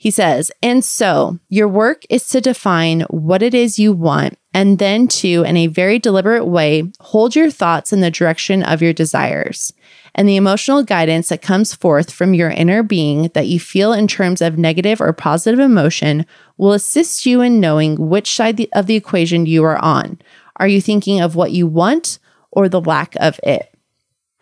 He 0.04 0.12
says, 0.12 0.52
and 0.62 0.84
so 0.84 1.40
your 1.48 1.70
work 1.70 2.04
is 2.10 2.28
to 2.28 2.42
define 2.42 3.04
what 3.04 3.42
it 3.42 3.54
is 3.54 3.80
you 3.80 3.94
want 3.94 4.38
and 4.54 4.78
then 4.78 5.08
to, 5.08 5.44
in 5.44 5.56
a 5.56 5.68
very 5.68 5.98
deliberate 5.98 6.46
way, 6.46 6.92
hold 7.00 7.38
your 7.38 7.50
thoughts 7.50 7.94
in 7.94 8.02
the 8.02 8.12
direction 8.12 8.64
of 8.64 8.82
your 8.82 8.92
desires. 8.92 9.72
And 10.14 10.28
the 10.28 10.36
emotional 10.36 10.84
guidance 10.84 11.30
that 11.30 11.42
comes 11.42 11.74
forth 11.74 12.12
from 12.12 12.34
your 12.34 12.50
inner 12.50 12.84
being 12.84 13.30
that 13.34 13.48
you 13.48 13.62
feel 13.62 13.94
in 13.94 14.10
terms 14.10 14.42
of 14.42 14.58
negative 14.58 15.00
or 15.00 15.14
positive 15.14 15.62
emotion 15.62 16.26
will 16.58 16.74
assist 16.74 17.26
you 17.26 17.40
in 17.40 17.62
knowing 17.62 18.10
which 18.10 18.36
side 18.36 18.68
of 18.74 18.88
the 18.88 18.96
equation 18.96 19.46
you 19.46 19.64
are 19.64 19.78
on. 19.78 20.20
Are 20.58 20.68
you 20.68 20.82
thinking 20.82 21.22
of 21.22 21.38
what 21.38 21.54
you 21.54 21.66
want 21.66 22.20
or 22.52 22.68
the 22.68 22.82
lack 22.82 23.16
of 23.22 23.40
it? 23.42 23.74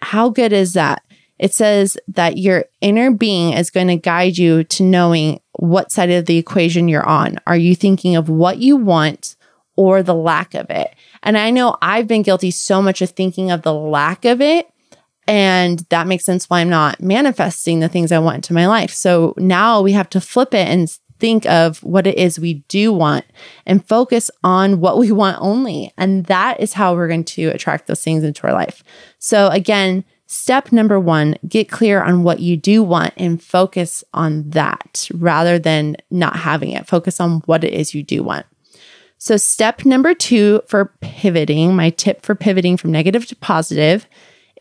How 0.02 0.30
good 0.30 0.54
is 0.54 0.74
that? 0.74 1.04
It 1.38 1.54
says 1.54 1.98
that 2.08 2.38
your 2.40 2.66
inner 2.82 3.12
being 3.12 3.54
is 3.54 3.70
going 3.70 3.90
to 3.90 3.96
guide 3.96 4.40
you 4.40 4.64
to 4.64 4.84
knowing 4.84 5.40
what 5.62 5.92
side 5.92 6.10
of 6.10 6.26
the 6.26 6.38
equation 6.38 6.88
you're 6.88 7.08
on. 7.08 7.38
Are 7.46 7.56
you 7.56 7.76
thinking 7.76 8.16
of 8.16 8.30
what 8.30 8.58
you 8.58 8.76
want 8.76 9.36
or 9.76 10.04
the 10.04 10.16
lack 10.16 10.54
of 10.54 10.70
it. 10.70 10.94
And 11.24 11.38
I 11.38 11.50
know 11.50 11.78
I've 11.82 12.08
been 12.08 12.24
guilty 12.24 12.52
so 12.52 12.82
much 12.82 13.02
of 13.02 13.12
thinking 13.12 13.52
of 13.52 13.62
the 13.62 13.74
lack 13.74 14.26
of 14.26 14.42
it. 14.42 14.68
And 15.28 15.80
that 15.90 16.08
makes 16.08 16.26
sense 16.26 16.50
why 16.50 16.60
I'm 16.60 16.70
not 16.70 17.02
manifesting 17.02 17.80
the 17.80 17.88
things 17.88 18.12
I 18.12 18.20
want 18.20 18.36
into 18.36 18.54
my 18.54 18.68
life. 18.68 18.92
So 18.92 19.34
now 19.38 19.82
we 19.82 19.94
have 19.94 20.10
to 20.10 20.22
flip 20.22 20.54
it 20.54 20.68
and 20.68 20.90
think 21.20 21.46
of 21.46 21.82
what 21.84 22.08
it 22.08 22.18
is 22.18 22.40
we 22.40 22.56
do 22.68 22.92
want 22.92 23.26
and 23.66 23.88
focus 23.88 24.30
on 24.44 24.82
what 24.82 24.98
we 24.98 25.12
want 25.12 25.38
only. 25.40 25.94
And 25.98 26.26
that 26.26 26.60
is 26.60 26.74
how 26.74 26.96
we're 26.96 27.08
going 27.08 27.24
to 27.26 27.48
attract 27.48 27.88
those 27.88 28.04
things 28.04 28.24
into 28.24 28.46
our 28.48 28.54
life. 28.54 28.84
So, 29.20 29.48
again, 29.50 30.04
step 30.32 30.72
number 30.72 30.98
one 30.98 31.36
get 31.46 31.70
clear 31.70 32.02
on 32.02 32.24
what 32.24 32.40
you 32.40 32.56
do 32.56 32.82
want 32.82 33.14
and 33.18 33.44
focus 33.44 34.02
on 34.14 34.50
that 34.52 35.10
rather 35.14 35.60
than 35.60 35.98
not 36.10 36.38
having 36.38 36.72
it. 36.72 36.88
Focus 36.88 37.20
on 37.20 37.42
what 37.48 37.66
it 37.66 37.74
is 37.74 37.94
you 37.94 38.02
do 38.02 38.24
want. 38.24 38.46
So, 39.18 39.36
step 39.36 39.86
number 39.86 40.14
two 40.14 40.62
for 40.68 40.94
pivoting, 41.02 41.76
my 41.76 41.90
tip 41.90 42.26
for 42.26 42.34
pivoting 42.34 42.78
from 42.78 42.94
negative 42.94 43.26
to 43.28 43.36
positive 43.36 44.08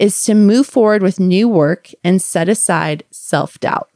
is 0.01 0.21
to 0.25 0.35
move 0.35 0.67
forward 0.67 1.03
with 1.03 1.21
new 1.21 1.49
work 1.49 1.91
and 2.03 2.21
set 2.21 2.49
aside 2.49 3.05
self 3.13 3.61
doubt. 3.61 3.89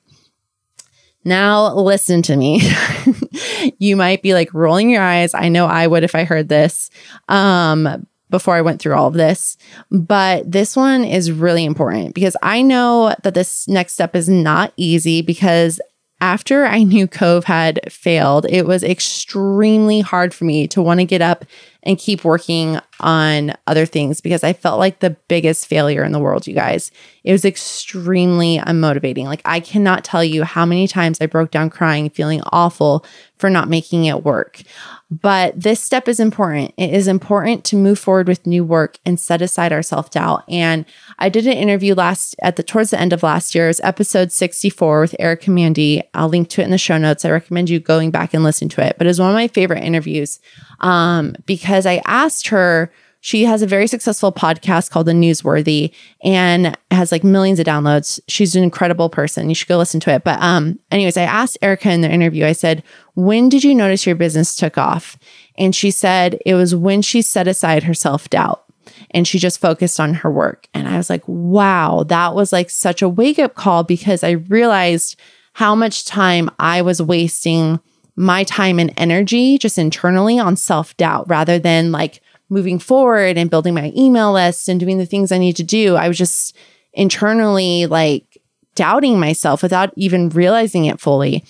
Now, 1.25 1.75
listen 1.75 2.23
to 2.23 2.37
me. 2.37 2.61
you 3.79 3.97
might 3.97 4.23
be 4.23 4.33
like 4.33 4.55
rolling 4.55 4.91
your 4.91 5.03
eyes. 5.03 5.35
I 5.35 5.49
know 5.49 5.67
I 5.67 5.87
would 5.89 6.05
if 6.05 6.15
I 6.15 6.23
heard 6.23 6.49
this 6.49 6.89
um, 7.29 8.07
before 8.35 8.57
I 8.57 8.63
went 8.63 8.83
through 8.83 8.95
all 8.95 9.07
of 9.07 9.15
this. 9.15 9.57
But 9.93 10.51
this 10.51 10.75
one 10.75 11.05
is 11.05 11.31
really 11.31 11.65
important 11.65 12.17
because 12.17 12.37
I 12.43 12.63
know 12.63 13.15
that 13.23 13.35
this 13.35 13.69
next 13.69 13.93
step 13.93 14.17
is 14.17 14.29
not 14.29 14.73
easy 14.77 15.23
because 15.23 15.81
after 16.21 16.65
I 16.65 16.83
knew 16.83 17.07
Cove 17.07 17.45
had 17.45 17.81
failed, 17.93 18.47
it 18.49 18.67
was 18.67 18.83
extremely 18.83 20.01
hard 20.01 20.35
for 20.35 20.47
me 20.47 20.67
to 20.69 20.83
want 20.83 20.99
to 20.99 21.07
get 21.07 21.23
up 21.23 21.45
and 21.85 21.97
keep 21.97 22.25
working 22.25 22.81
on 22.99 23.53
other 23.69 23.87
things 23.87 24.21
because 24.21 24.43
I 24.43 24.53
felt 24.53 24.81
like 24.81 24.99
the 24.99 25.17
biggest 25.29 25.67
failure 25.67 26.03
in 26.03 26.11
the 26.11 26.19
world, 26.19 26.49
you 26.49 26.55
guys. 26.55 26.91
It 27.23 27.31
was 27.31 27.45
extremely 27.45 28.59
unmotivating. 28.59 29.27
Like, 29.27 29.43
I 29.45 29.61
cannot 29.61 30.03
tell 30.03 30.25
you 30.25 30.43
how 30.43 30.67
many 30.67 30.89
times 30.89 31.19
I 31.21 31.27
broke 31.27 31.53
down 31.53 31.71
crying, 31.71 32.11
feeling 32.11 32.43
awful 32.53 33.05
for 33.45 33.51
not 33.51 33.69
making 33.69 34.07
it 34.07 34.25
work. 34.25 34.63
But 35.11 35.61
this 35.61 35.79
step 35.79 36.09
is 36.09 36.19
important. 36.19 36.73
It 36.79 36.95
is 36.95 37.07
important 37.07 37.63
to 37.67 37.77
move 37.77 37.99
forward 37.99 38.27
with 38.27 38.47
new 38.47 38.65
work 38.65 38.99
and 39.05 39.21
set 39.21 39.43
aside 39.43 39.71
our 39.71 39.83
self 39.83 40.09
doubt. 40.11 40.45
And 40.49 40.87
I 41.19 41.29
did 41.29 41.47
an 41.47 41.53
interview 41.53 41.95
last 41.95 42.37
at 42.41 42.57
the 42.57 42.63
towards 42.63 42.89
the 42.89 42.99
end 42.99 43.13
of 43.13 43.23
last 43.23 43.55
year's 43.55 43.83
episode 43.83 44.33
64 44.33 44.99
with 45.03 45.15
Erica 45.19 45.51
Mandy. 45.51 46.03
I'll 46.15 46.31
link 46.31 46.49
to 46.49 46.63
it 46.63 46.65
in 46.65 46.71
the 46.71 46.79
show 46.79 46.97
notes. 46.97 47.27
I 47.27 47.31
recommend 47.33 47.69
you 47.69 47.81
going 47.81 48.11
back 48.11 48.33
and 48.33 48.43
listen 48.43 48.71
to 48.71 48.81
it. 48.83 48.97
But 48.97 49.09
it's 49.09 49.19
one 49.19 49.29
of 49.29 49.35
my 49.35 49.49
favorite 49.49 49.85
interviews 49.85 50.41
um, 50.81 51.37
because 51.45 51.85
I 51.85 52.01
asked 52.07 52.49
her 52.49 52.91
she 53.25 53.47
has 53.47 53.63
a 53.63 53.67
very 53.67 53.87
successful 53.87 54.31
podcast 54.31 54.91
called 54.91 55.07
The 55.07 55.13
Newsworthy 55.13 55.95
and 56.23 56.77
has 56.91 57.11
like 57.11 57.25
millions 57.25 57.59
of 57.59 57.65
downloads. 57.65 58.21
She's 58.29 58.55
an 58.55 58.63
incredible 58.63 59.09
person. 59.09 59.49
You 59.49 59.55
should 59.55 59.67
go 59.67 59.79
listen 59.79 59.99
to 60.01 60.11
it. 60.11 60.25
But 60.25 60.39
um, 60.43 60.79
anyways, 60.91 61.17
I 61.17 61.23
asked 61.23 61.57
Erica 61.63 61.91
in 61.91 62.03
the 62.03 62.13
interview, 62.13 62.45
I 62.45 62.53
said, 62.53 62.83
when 63.15 63.49
did 63.49 63.65
you 63.65 63.75
notice 63.75 64.05
your 64.05 64.15
business 64.15 64.55
took 64.55 64.77
off? 64.77 65.17
And 65.57 65.75
she 65.75 65.91
said 65.91 66.39
it 66.45 66.53
was 66.53 66.77
when 66.77 67.01
she 67.01 67.23
set 67.23 67.49
aside 67.49 67.85
her 67.85 67.95
self-doubt 67.95 68.63
and 69.13 69.27
she 69.27 69.39
just 69.39 69.59
focused 69.59 69.99
on 69.99 70.13
her 70.13 70.31
work. 70.31 70.69
And 70.75 70.87
I 70.87 70.99
was 70.99 71.09
like, 71.09 71.27
wow, 71.27 72.05
that 72.09 72.35
was 72.35 72.53
like 72.53 72.69
such 72.69 73.01
a 73.01 73.09
wake-up 73.09 73.55
call 73.55 73.85
because 73.85 74.23
I 74.23 74.33
realized 74.33 75.19
how 75.55 75.75
much 75.75 76.05
time 76.05 76.51
I 76.59 76.83
was 76.83 77.01
wasting 77.01 77.81
my 78.17 78.45
time 78.45 78.79
and 78.79 78.93
energy 78.99 79.57
just 79.57 79.79
internally 79.79 80.39
on 80.39 80.57
self-doubt 80.57 81.27
rather 81.27 81.59
than 81.59 81.91
like 81.91 82.21
moving 82.49 82.79
forward 82.79 83.37
and 83.37 83.51
building 83.51 83.75
my 83.75 83.93
email 83.97 84.33
list 84.33 84.69
and 84.69 84.79
doing 84.79 84.99
the 84.99 85.07
things 85.07 85.33
I 85.33 85.39
need 85.39 85.57
to 85.57 85.63
do, 85.63 85.97
I 85.97 86.09
was 86.09 86.19
just 86.19 86.57
internally 86.93 87.87
like 87.87 88.39
doubting 88.75 89.19
myself 89.19 89.63
without 89.63 89.93
even 89.97 90.29
realizing 90.29 90.85
it 90.85 91.01
fully. 91.01 91.45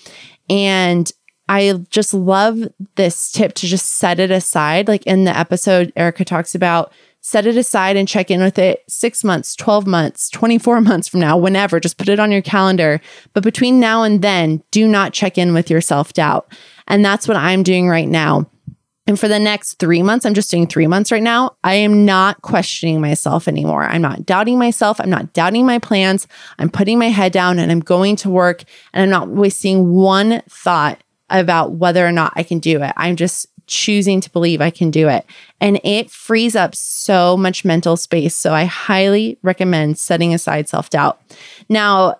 And 0.49 1.11
I 1.47 1.73
just 1.89 2.13
love 2.13 2.59
this 2.95 3.31
tip 3.31 3.53
to 3.55 3.67
just 3.67 3.93
set 3.93 4.19
it 4.19 4.31
aside. 4.31 4.87
Like 4.87 5.05
in 5.05 5.25
the 5.25 5.37
episode, 5.37 5.93
Erica 5.95 6.25
talks 6.25 6.55
about 6.55 6.91
set 7.21 7.47
it 7.47 7.57
aside 7.57 7.97
and 7.97 8.07
check 8.07 8.29
in 8.29 8.41
with 8.41 8.59
it 8.59 8.83
six 8.87 9.23
months, 9.23 9.55
12 9.55 9.87
months, 9.87 10.29
24 10.29 10.81
months 10.81 11.07
from 11.07 11.19
now, 11.19 11.37
whenever. 11.37 11.79
Just 11.79 11.97
put 11.97 12.09
it 12.09 12.19
on 12.19 12.31
your 12.31 12.41
calendar. 12.41 13.01
But 13.33 13.43
between 13.43 13.79
now 13.79 14.03
and 14.03 14.21
then, 14.21 14.63
do 14.71 14.87
not 14.87 15.13
check 15.13 15.37
in 15.37 15.53
with 15.53 15.69
your 15.69 15.81
self 15.81 16.13
doubt. 16.13 16.51
And 16.87 17.03
that's 17.03 17.27
what 17.27 17.37
I'm 17.37 17.63
doing 17.63 17.87
right 17.87 18.07
now. 18.07 18.47
And 19.07 19.19
for 19.19 19.27
the 19.27 19.39
next 19.39 19.75
three 19.75 20.01
months, 20.01 20.25
I'm 20.25 20.33
just 20.33 20.49
doing 20.49 20.65
three 20.65 20.87
months 20.87 21.11
right 21.11 21.21
now. 21.21 21.55
I 21.63 21.75
am 21.75 22.05
not 22.05 22.41
questioning 22.41 23.01
myself 23.01 23.47
anymore. 23.47 23.83
I'm 23.83 24.01
not 24.01 24.25
doubting 24.25 24.57
myself. 24.57 24.99
I'm 24.99 25.11
not 25.11 25.33
doubting 25.33 25.65
my 25.65 25.77
plans. 25.77 26.27
I'm 26.57 26.69
putting 26.69 26.97
my 26.97 27.09
head 27.09 27.31
down 27.31 27.59
and 27.59 27.71
I'm 27.71 27.81
going 27.81 28.15
to 28.17 28.29
work 28.29 28.63
and 28.93 29.03
I'm 29.03 29.09
not 29.09 29.29
wasting 29.29 29.93
one 29.93 30.41
thought 30.49 30.99
about 31.29 31.73
whether 31.73 32.05
or 32.05 32.11
not 32.11 32.33
I 32.35 32.43
can 32.43 32.59
do 32.59 32.81
it. 32.81 32.93
I'm 32.97 33.15
just 33.15 33.47
choosing 33.67 34.21
to 34.21 34.29
believe 34.29 34.61
I 34.61 34.69
can 34.69 34.91
do 34.91 35.07
it. 35.07 35.25
And 35.61 35.79
it 35.83 36.09
frees 36.09 36.55
up 36.55 36.75
so 36.75 37.37
much 37.37 37.65
mental 37.65 37.97
space. 37.97 38.35
So 38.35 38.53
I 38.53 38.65
highly 38.65 39.37
recommend 39.43 39.97
setting 39.97 40.33
aside 40.33 40.67
self 40.67 40.89
doubt. 40.89 41.19
Now, 41.69 42.15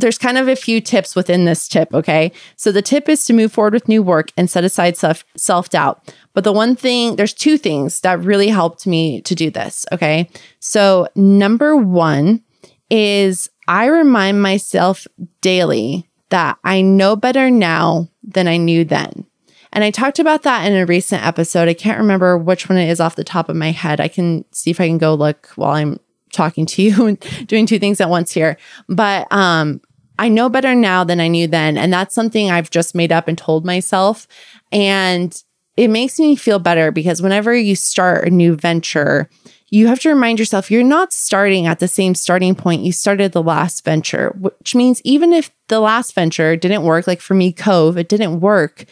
there's 0.00 0.18
kind 0.18 0.38
of 0.38 0.48
a 0.48 0.56
few 0.56 0.80
tips 0.80 1.14
within 1.14 1.44
this 1.44 1.68
tip, 1.68 1.92
okay? 1.94 2.32
So 2.56 2.72
the 2.72 2.82
tip 2.82 3.08
is 3.08 3.24
to 3.26 3.32
move 3.32 3.52
forward 3.52 3.74
with 3.74 3.88
new 3.88 4.02
work 4.02 4.32
and 4.36 4.50
set 4.50 4.64
aside 4.64 4.96
self 4.96 5.24
self-doubt. 5.36 6.14
But 6.32 6.44
the 6.44 6.52
one 6.52 6.76
thing, 6.76 7.16
there's 7.16 7.34
two 7.34 7.58
things 7.58 8.00
that 8.00 8.20
really 8.20 8.48
helped 8.48 8.86
me 8.86 9.20
to 9.22 9.34
do 9.34 9.50
this, 9.50 9.86
okay? 9.92 10.28
So 10.58 11.08
number 11.14 11.76
1 11.76 12.42
is 12.90 13.50
I 13.68 13.86
remind 13.86 14.42
myself 14.42 15.06
daily 15.40 16.08
that 16.30 16.58
I 16.64 16.80
know 16.80 17.16
better 17.16 17.50
now 17.50 18.08
than 18.22 18.48
I 18.48 18.56
knew 18.56 18.84
then. 18.84 19.26
And 19.72 19.84
I 19.84 19.90
talked 19.90 20.18
about 20.18 20.42
that 20.42 20.66
in 20.66 20.76
a 20.76 20.86
recent 20.86 21.24
episode. 21.24 21.68
I 21.68 21.74
can't 21.74 21.98
remember 21.98 22.36
which 22.36 22.68
one 22.68 22.78
it 22.78 22.88
is 22.88 23.00
off 23.00 23.16
the 23.16 23.24
top 23.24 23.48
of 23.48 23.56
my 23.56 23.70
head. 23.70 24.00
I 24.00 24.08
can 24.08 24.44
see 24.52 24.70
if 24.70 24.80
I 24.80 24.88
can 24.88 24.98
go 24.98 25.14
look 25.14 25.48
while 25.54 25.72
I'm 25.72 26.00
talking 26.32 26.66
to 26.66 26.82
you 26.82 27.06
and 27.06 27.46
doing 27.46 27.66
two 27.66 27.78
things 27.78 28.00
at 28.00 28.10
once 28.10 28.32
here. 28.32 28.56
But 28.88 29.30
um, 29.30 29.80
I 30.20 30.28
know 30.28 30.50
better 30.50 30.74
now 30.74 31.02
than 31.02 31.18
I 31.18 31.28
knew 31.28 31.46
then. 31.46 31.78
And 31.78 31.90
that's 31.90 32.14
something 32.14 32.50
I've 32.50 32.68
just 32.68 32.94
made 32.94 33.10
up 33.10 33.26
and 33.26 33.38
told 33.38 33.64
myself. 33.64 34.28
And 34.70 35.42
it 35.78 35.88
makes 35.88 36.20
me 36.20 36.36
feel 36.36 36.58
better 36.58 36.92
because 36.92 37.22
whenever 37.22 37.56
you 37.56 37.74
start 37.74 38.26
a 38.26 38.30
new 38.30 38.54
venture, 38.54 39.30
you 39.70 39.86
have 39.86 40.00
to 40.00 40.10
remind 40.10 40.38
yourself 40.38 40.70
you're 40.70 40.84
not 40.84 41.14
starting 41.14 41.66
at 41.66 41.78
the 41.78 41.88
same 41.88 42.14
starting 42.14 42.54
point 42.54 42.82
you 42.82 42.92
started 42.92 43.32
the 43.32 43.42
last 43.42 43.82
venture, 43.82 44.36
which 44.38 44.74
means 44.74 45.00
even 45.04 45.32
if 45.32 45.50
the 45.68 45.80
last 45.80 46.14
venture 46.14 46.54
didn't 46.54 46.82
work, 46.82 47.06
like 47.06 47.22
for 47.22 47.32
me, 47.32 47.50
Cove, 47.50 47.96
it 47.96 48.10
didn't 48.10 48.40
work 48.40 48.84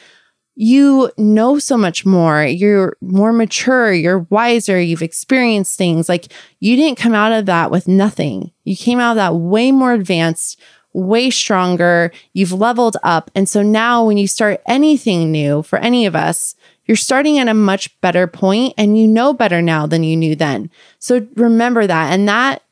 you 0.61 1.09
know 1.17 1.61
so 1.61 1.77
much 1.77 2.05
more. 2.05 2.43
You're 2.45 2.97
more 3.01 3.33
mature, 3.33 3.93
you're 3.93 4.27
wiser, 4.29 4.81
you've 4.81 5.03
experienced 5.05 5.79
things. 5.79 6.09
Like 6.09 6.33
you 6.59 6.75
didn't 6.75 6.99
come 6.99 7.14
out 7.14 7.31
of 7.31 7.47
that 7.47 7.71
with 7.71 7.87
nothing. 7.87 8.51
You 8.64 8.77
came 8.77 8.99
out 8.99 9.12
of 9.12 9.17
that 9.19 9.37
way 9.37 9.71
more 9.71 9.93
advanced, 9.93 10.61
way 10.99 11.31
stronger. 11.31 12.13
You've 12.33 12.53
leveled 12.53 12.97
up. 13.03 13.31
And 13.35 13.49
so 13.49 13.63
now 13.63 14.05
when 14.05 14.19
you 14.19 14.27
start 14.27 14.61
anything 14.67 15.31
new 15.31 15.63
for 15.63 15.79
any 15.79 16.07
of 16.07 16.17
us, 16.17 16.55
you're 16.85 16.97
starting 16.97 17.39
at 17.39 17.49
a 17.49 17.55
much 17.55 17.99
better 18.01 18.27
point 18.27 18.75
and 18.79 18.99
you 18.99 19.07
know 19.07 19.33
better 19.33 19.61
now 19.61 19.87
than 19.87 20.03
you 20.03 20.17
knew 20.17 20.35
then. 20.35 20.71
So 20.99 21.27
remember 21.35 21.87
that. 21.87 22.13
And 22.13 22.29
that 22.29 22.63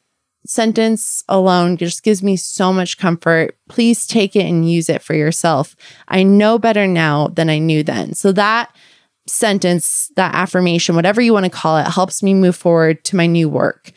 sentence 0.47 1.23
alone 1.29 1.77
just 1.77 2.03
gives 2.03 2.23
me 2.23 2.37
so 2.37 2.73
much 2.73 2.99
comfort. 2.99 3.57
Please 3.69 4.07
take 4.07 4.35
it 4.35 4.47
and 4.47 4.71
use 4.71 4.89
it 4.89 5.03
for 5.03 5.15
yourself. 5.15 5.77
I 6.09 6.23
know 6.23 6.59
better 6.59 6.87
now 6.87 7.29
than 7.29 7.51
I 7.51 7.59
knew 7.59 7.83
then. 7.83 8.15
So 8.15 8.33
that 8.33 8.75
sentence, 9.27 10.11
that 10.17 10.35
affirmation, 10.35 10.95
whatever 10.95 11.21
you 11.21 11.33
want 11.33 11.45
to 11.45 11.51
call 11.51 11.77
it, 11.79 11.89
helps 11.89 12.23
me 12.23 12.33
move 12.33 12.57
forward 12.57 13.05
to 13.05 13.17
my 13.17 13.27
new 13.27 13.49
work. 13.49 13.93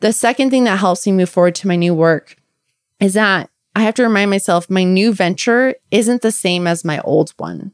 The 0.00 0.12
second 0.12 0.50
thing 0.50 0.64
that 0.64 0.78
helps 0.78 1.06
me 1.06 1.12
move 1.12 1.30
forward 1.30 1.54
to 1.56 1.68
my 1.68 1.76
new 1.76 1.94
work 1.94 2.36
is 3.00 3.14
that 3.14 3.50
I 3.74 3.82
have 3.82 3.94
to 3.94 4.02
remind 4.02 4.30
myself 4.30 4.70
my 4.70 4.84
new 4.84 5.12
venture 5.12 5.74
isn't 5.90 6.22
the 6.22 6.32
same 6.32 6.66
as 6.66 6.84
my 6.84 7.00
old 7.00 7.32
one. 7.36 7.72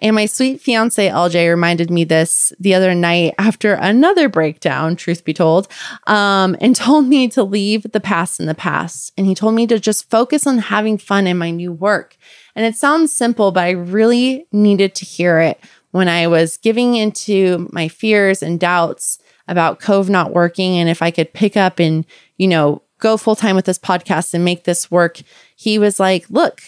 And 0.00 0.16
my 0.16 0.26
sweet 0.26 0.60
fiance 0.60 1.08
LJ 1.08 1.48
reminded 1.48 1.90
me 1.90 2.04
this 2.04 2.52
the 2.58 2.74
other 2.74 2.94
night 2.94 3.34
after 3.38 3.74
another 3.74 4.28
breakdown, 4.28 4.96
truth 4.96 5.24
be 5.24 5.34
told, 5.34 5.68
um, 6.06 6.56
and 6.60 6.74
told 6.76 7.06
me 7.06 7.28
to 7.28 7.42
leave 7.42 7.82
the 7.92 8.00
past 8.00 8.40
in 8.40 8.46
the 8.46 8.54
past. 8.54 9.12
And 9.16 9.26
he 9.26 9.34
told 9.34 9.54
me 9.54 9.66
to 9.66 9.78
just 9.78 10.10
focus 10.10 10.46
on 10.46 10.58
having 10.58 10.98
fun 10.98 11.26
in 11.26 11.38
my 11.38 11.50
new 11.50 11.72
work. 11.72 12.16
And 12.54 12.64
it 12.64 12.76
sounds 12.76 13.12
simple, 13.12 13.52
but 13.52 13.64
I 13.64 13.70
really 13.70 14.46
needed 14.52 14.94
to 14.96 15.04
hear 15.04 15.38
it 15.38 15.60
when 15.90 16.08
I 16.08 16.26
was 16.26 16.56
giving 16.56 16.94
into 16.94 17.68
my 17.72 17.88
fears 17.88 18.42
and 18.42 18.60
doubts 18.60 19.18
about 19.48 19.80
Cove 19.80 20.08
not 20.08 20.32
working 20.32 20.78
and 20.78 20.88
if 20.88 21.02
I 21.02 21.10
could 21.10 21.32
pick 21.32 21.56
up 21.56 21.78
and, 21.78 22.06
you 22.36 22.46
know, 22.46 22.82
go 23.00 23.16
full 23.16 23.36
time 23.36 23.56
with 23.56 23.64
this 23.64 23.78
podcast 23.78 24.34
and 24.34 24.44
make 24.44 24.64
this 24.64 24.90
work. 24.90 25.20
He 25.56 25.78
was 25.78 25.98
like, 25.98 26.28
look, 26.30 26.62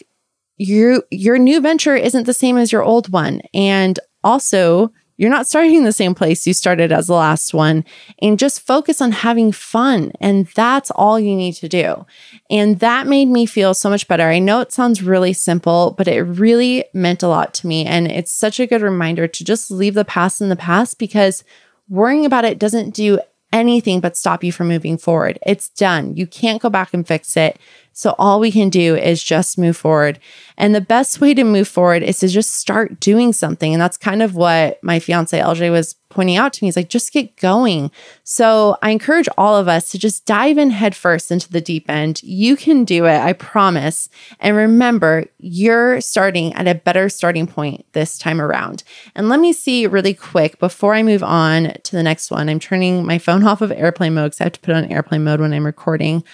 your 0.57 1.03
your 1.11 1.39
new 1.39 1.61
venture 1.61 1.97
isn't 1.97 2.25
the 2.25 2.35
same 2.35 2.57
as 2.57 2.73
your 2.73 2.83
old 2.83 3.13
one. 3.13 3.41
And 3.53 3.99
also 4.25 4.93
you're 5.19 5.31
not 5.31 5.47
starting 5.47 5.85
the 5.85 5.93
same 5.93 6.15
place 6.15 6.47
you 6.47 6.55
started 6.55 6.91
as 6.91 7.07
the 7.07 7.15
last 7.15 7.55
one. 7.55 7.85
And 8.21 8.39
just 8.39 8.67
focus 8.67 9.01
on 9.01 9.13
having 9.13 9.53
fun. 9.53 10.11
And 10.21 10.47
that's 10.49 10.91
all 10.91 11.21
you 11.21 11.37
need 11.37 11.53
to 11.57 11.69
do. 11.69 12.07
And 12.51 12.81
that 12.81 13.07
made 13.07 13.29
me 13.29 13.47
feel 13.47 13.75
so 13.75 13.89
much 13.91 14.09
better. 14.09 14.29
I 14.29 14.39
know 14.39 14.61
it 14.61 14.73
sounds 14.73 15.03
really 15.03 15.33
simple 15.33 15.95
but 15.97 16.09
it 16.09 16.23
really 16.23 16.85
meant 16.95 17.23
a 17.23 17.29
lot 17.29 17.55
to 17.55 17.67
me. 17.67 17.85
And 17.85 18.11
it's 18.11 18.33
such 18.33 18.59
a 18.59 18.67
good 18.67 18.83
reminder 18.83 19.29
to 19.29 19.45
just 19.45 19.71
leave 19.71 19.95
the 19.95 20.05
past 20.05 20.41
in 20.41 20.49
the 20.49 20.57
past 20.57 20.99
because 20.99 21.45
worrying 21.89 22.25
about 22.25 22.45
it 22.45 22.59
doesn't 22.59 22.95
do 22.95 23.21
anything 23.53 24.01
but 24.01 24.17
stop 24.17 24.43
you 24.43 24.53
from 24.53 24.69
moving 24.69 24.97
forward 24.97 25.39
it's 25.47 25.69
done 25.71 26.17
you 26.17 26.27
can't 26.27 26.63
go 26.63 26.71
back 26.71 26.93
and 26.95 27.07
fix 27.07 27.37
it 27.37 27.59
so 27.93 28.15
all 28.19 28.41
we 28.41 28.51
can 28.51 28.71
do 28.71 28.97
is 28.97 29.23
just 29.23 29.59
move 29.59 29.77
forward. 29.77 30.19
And 30.57 30.75
the 30.75 30.81
best 30.81 31.21
way 31.21 31.35
to 31.35 31.45
move 31.45 31.69
forward 31.69 32.03
is 32.03 32.19
to 32.21 32.29
just 32.29 32.53
start 32.53 33.01
doing 33.01 33.33
something. 33.33 33.73
And 33.73 33.81
that's 33.81 33.99
kind 33.99 34.23
of 34.23 34.35
what 34.35 34.83
my 34.83 34.99
fiance 34.99 35.39
LJ 35.39 35.71
was 35.71 35.95
pointing 36.13 36.37
out 36.37 36.53
to 36.53 36.65
me. 36.65 36.69
He's 36.69 36.77
like, 36.77 36.89
just 36.89 37.13
get 37.13 37.37
going. 37.37 37.91
So 38.25 38.77
I 38.83 38.91
encourage 38.91 39.29
all 39.37 39.57
of 39.57 39.69
us 39.69 39.91
to 39.91 39.99
just 39.99 40.27
dive 40.27 40.59
in 40.59 40.71
headfirst 40.71 41.31
into 41.31 41.51
the 41.51 41.61
deep 41.61 41.89
end. 41.89 42.23
You 42.23 42.57
can 42.57 42.85
do 42.85 43.07
it, 43.07 43.19
I 43.19 43.33
promise. 43.33 44.09
And 44.41 44.57
remember, 44.57 45.25
you're 45.39 46.01
starting 46.01 46.53
at 46.55 46.69
a 46.69 46.75
better 46.75 47.09
starting 47.09 47.47
point 47.47 47.85
this 47.93 48.19
time 48.19 48.41
around. 48.41 48.85
And 49.15 49.29
let 49.29 49.41
me 49.41 49.53
see 49.53 49.87
really 49.87 50.15
quick 50.15 50.59
before 50.59 50.95
I 50.95 51.03
move 51.03 51.23
on 51.23 51.73
to 51.83 51.97
the 51.97 52.03
next 52.03 52.31
one. 52.31 52.49
I'm 52.49 52.61
turning 52.61 53.05
my 53.05 53.19
phone 53.19 53.45
off 53.45 53.61
of 53.61 53.73
airplane 53.73 54.15
mode 54.15 54.33
because 54.33 54.41
I 54.41 54.45
have 54.45 54.53
to 54.53 54.61
put 54.61 54.75
on 54.75 54.85
airplane 54.85 55.25
mode 55.25 55.41
when 55.41 55.53
I'm 55.53 55.67
recording. 55.67 56.25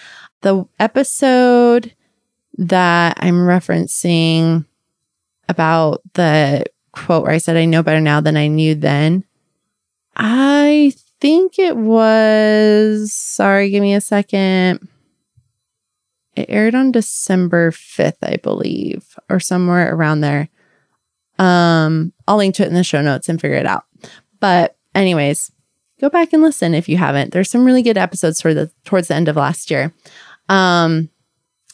The 0.41 0.65
episode 0.79 1.93
that 2.57 3.17
I'm 3.19 3.35
referencing 3.35 4.65
about 5.47 6.01
the 6.13 6.65
quote 6.91 7.23
where 7.23 7.31
I 7.31 7.37
said, 7.37 7.57
I 7.57 7.65
know 7.65 7.83
better 7.83 8.01
now 8.01 8.21
than 8.21 8.37
I 8.37 8.47
knew 8.47 8.75
then. 8.75 9.23
I 10.15 10.93
think 11.19 11.59
it 11.59 11.77
was, 11.77 13.13
sorry, 13.13 13.69
give 13.69 13.81
me 13.81 13.93
a 13.93 14.01
second. 14.01 14.87
It 16.35 16.45
aired 16.49 16.75
on 16.75 16.91
December 16.91 17.71
5th, 17.71 18.17
I 18.21 18.37
believe, 18.37 19.17
or 19.29 19.39
somewhere 19.39 19.93
around 19.93 20.21
there. 20.21 20.49
Um, 21.37 22.13
I'll 22.27 22.37
link 22.37 22.55
to 22.55 22.63
it 22.63 22.67
in 22.67 22.73
the 22.73 22.83
show 22.83 23.01
notes 23.01 23.29
and 23.29 23.39
figure 23.39 23.57
it 23.57 23.65
out. 23.65 23.85
But, 24.39 24.77
anyways, 24.95 25.51
go 25.99 26.09
back 26.09 26.33
and 26.33 26.41
listen 26.41 26.73
if 26.73 26.87
you 26.87 26.97
haven't. 26.97 27.31
There's 27.31 27.49
some 27.49 27.65
really 27.65 27.81
good 27.81 27.97
episodes 27.97 28.39
toward 28.39 28.55
the 28.55 28.71
towards 28.85 29.07
the 29.07 29.15
end 29.15 29.27
of 29.27 29.35
last 29.35 29.71
year. 29.71 29.93
Um, 30.47 31.09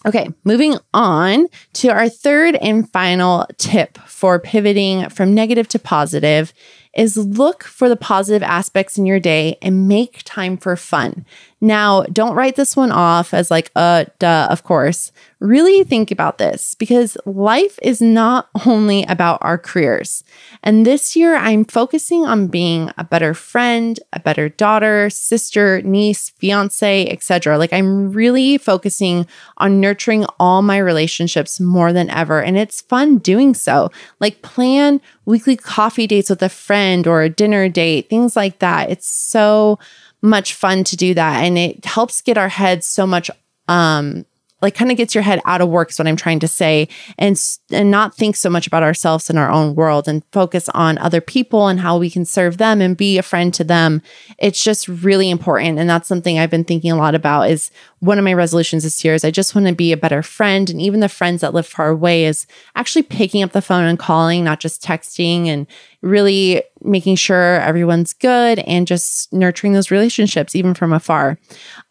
okay, 0.05 0.29
moving 0.43 0.77
on 0.93 1.47
to 1.73 1.89
our 1.89 2.09
third 2.09 2.55
and 2.55 2.89
final 2.91 3.47
tip 3.57 3.97
for 3.99 4.39
pivoting 4.39 5.09
from 5.09 5.33
negative 5.33 5.67
to 5.69 5.79
positive 5.79 6.53
is 6.95 7.17
look 7.17 7.63
for 7.63 7.89
the 7.89 7.95
positive 7.95 8.43
aspects 8.43 8.97
in 8.97 9.05
your 9.05 9.19
day 9.19 9.57
and 9.61 9.87
make 9.87 10.21
time 10.23 10.57
for 10.57 10.75
fun. 10.75 11.25
Now, 11.65 12.03
don't 12.03 12.35
write 12.35 12.57
this 12.57 12.75
one 12.75 12.91
off 12.91 13.33
as 13.33 13.49
like, 13.49 13.71
uh, 13.75 14.05
duh, 14.19 14.47
of 14.51 14.63
course. 14.63 15.11
Really 15.39 15.83
think 15.83 16.11
about 16.11 16.37
this 16.37 16.75
because 16.75 17.17
life 17.25 17.79
is 17.81 18.03
not 18.03 18.49
only 18.67 19.03
about 19.05 19.39
our 19.41 19.57
careers. 19.57 20.23
And 20.61 20.85
this 20.85 21.15
year, 21.15 21.35
I'm 21.35 21.65
focusing 21.65 22.23
on 22.23 22.49
being 22.49 22.91
a 22.99 23.03
better 23.03 23.33
friend, 23.33 23.99
a 24.13 24.19
better 24.19 24.47
daughter, 24.47 25.09
sister, 25.09 25.81
niece, 25.81 26.29
fiance, 26.29 27.07
etc. 27.07 27.57
Like 27.57 27.73
I'm 27.73 28.11
really 28.11 28.59
focusing 28.59 29.25
on 29.57 29.81
nurturing 29.81 30.27
all 30.39 30.61
my 30.61 30.77
relationships 30.77 31.59
more 31.59 31.91
than 31.91 32.11
ever. 32.11 32.43
And 32.43 32.59
it's 32.59 32.81
fun 32.81 33.17
doing 33.17 33.55
so. 33.55 33.89
Like 34.19 34.43
plan 34.43 35.01
weekly 35.25 35.55
coffee 35.55 36.05
dates 36.05 36.29
with 36.29 36.43
a 36.43 36.49
friend 36.49 37.07
or 37.07 37.23
a 37.23 37.29
dinner 37.29 37.69
date, 37.69 38.07
things 38.07 38.35
like 38.35 38.59
that. 38.59 38.91
It's 38.91 39.09
so 39.09 39.79
much 40.25 40.53
fun 40.53 40.83
to 40.83 40.97
do 40.97 41.13
that 41.13 41.43
and 41.43 41.57
it 41.57 41.85
helps 41.85 42.21
get 42.21 42.37
our 42.37 42.49
heads 42.49 42.85
so 42.85 43.05
much 43.05 43.29
um 43.67 44.25
like 44.61 44.73
kind 44.73 44.89
of 44.89 44.97
gets 44.97 45.13
your 45.13 45.21
head 45.21 45.41
out 45.45 45.61
of 45.61 45.69
work 45.69 45.91
is 45.91 45.99
what 45.99 46.07
I'm 46.07 46.15
trying 46.15 46.39
to 46.39 46.47
say 46.47 46.87
and 47.17 47.39
and 47.71 47.91
not 47.91 48.15
think 48.15 48.35
so 48.35 48.49
much 48.49 48.67
about 48.67 48.83
ourselves 48.83 49.29
and 49.29 49.37
our 49.37 49.51
own 49.51 49.75
world 49.75 50.07
and 50.07 50.23
focus 50.31 50.69
on 50.69 50.97
other 50.97 51.21
people 51.21 51.67
and 51.67 51.79
how 51.79 51.97
we 51.97 52.09
can 52.09 52.25
serve 52.25 52.57
them 52.57 52.81
and 52.81 52.97
be 52.97 53.17
a 53.17 53.23
friend 53.23 53.53
to 53.53 53.63
them. 53.63 54.01
It's 54.39 54.63
just 54.63 54.87
really 54.87 55.29
important 55.29 55.77
and 55.77 55.89
that's 55.89 56.07
something 56.07 56.39
I've 56.39 56.49
been 56.49 56.63
thinking 56.63 56.91
a 56.91 56.97
lot 56.97 57.15
about 57.15 57.49
is 57.49 57.69
one 58.05 58.19
of 58.19 58.23
my 58.23 58.33
resolutions 58.33 58.83
this 58.83 59.03
year 59.03 59.13
is 59.13 59.25
I 59.25 59.31
just 59.31 59.55
want 59.55 59.67
to 59.67 59.73
be 59.73 59.91
a 59.91 59.97
better 59.97 60.21
friend 60.21 60.69
and 60.69 60.81
even 60.81 60.99
the 60.99 61.09
friends 61.09 61.41
that 61.41 61.53
live 61.53 61.65
far 61.65 61.89
away 61.89 62.25
is 62.25 62.45
actually 62.75 63.03
picking 63.03 63.41
up 63.41 63.51
the 63.51 63.61
phone 63.61 63.85
and 63.85 63.97
calling, 63.97 64.43
not 64.43 64.59
just 64.59 64.83
texting 64.83 65.47
and 65.47 65.65
really 66.01 66.63
making 66.81 67.15
sure 67.15 67.59
everyone's 67.61 68.13
good 68.13 68.59
and 68.59 68.85
just 68.85 69.33
nurturing 69.33 69.73
those 69.73 69.89
relationships 69.89 70.55
even 70.55 70.73
from 70.73 70.93
afar. 70.93 71.39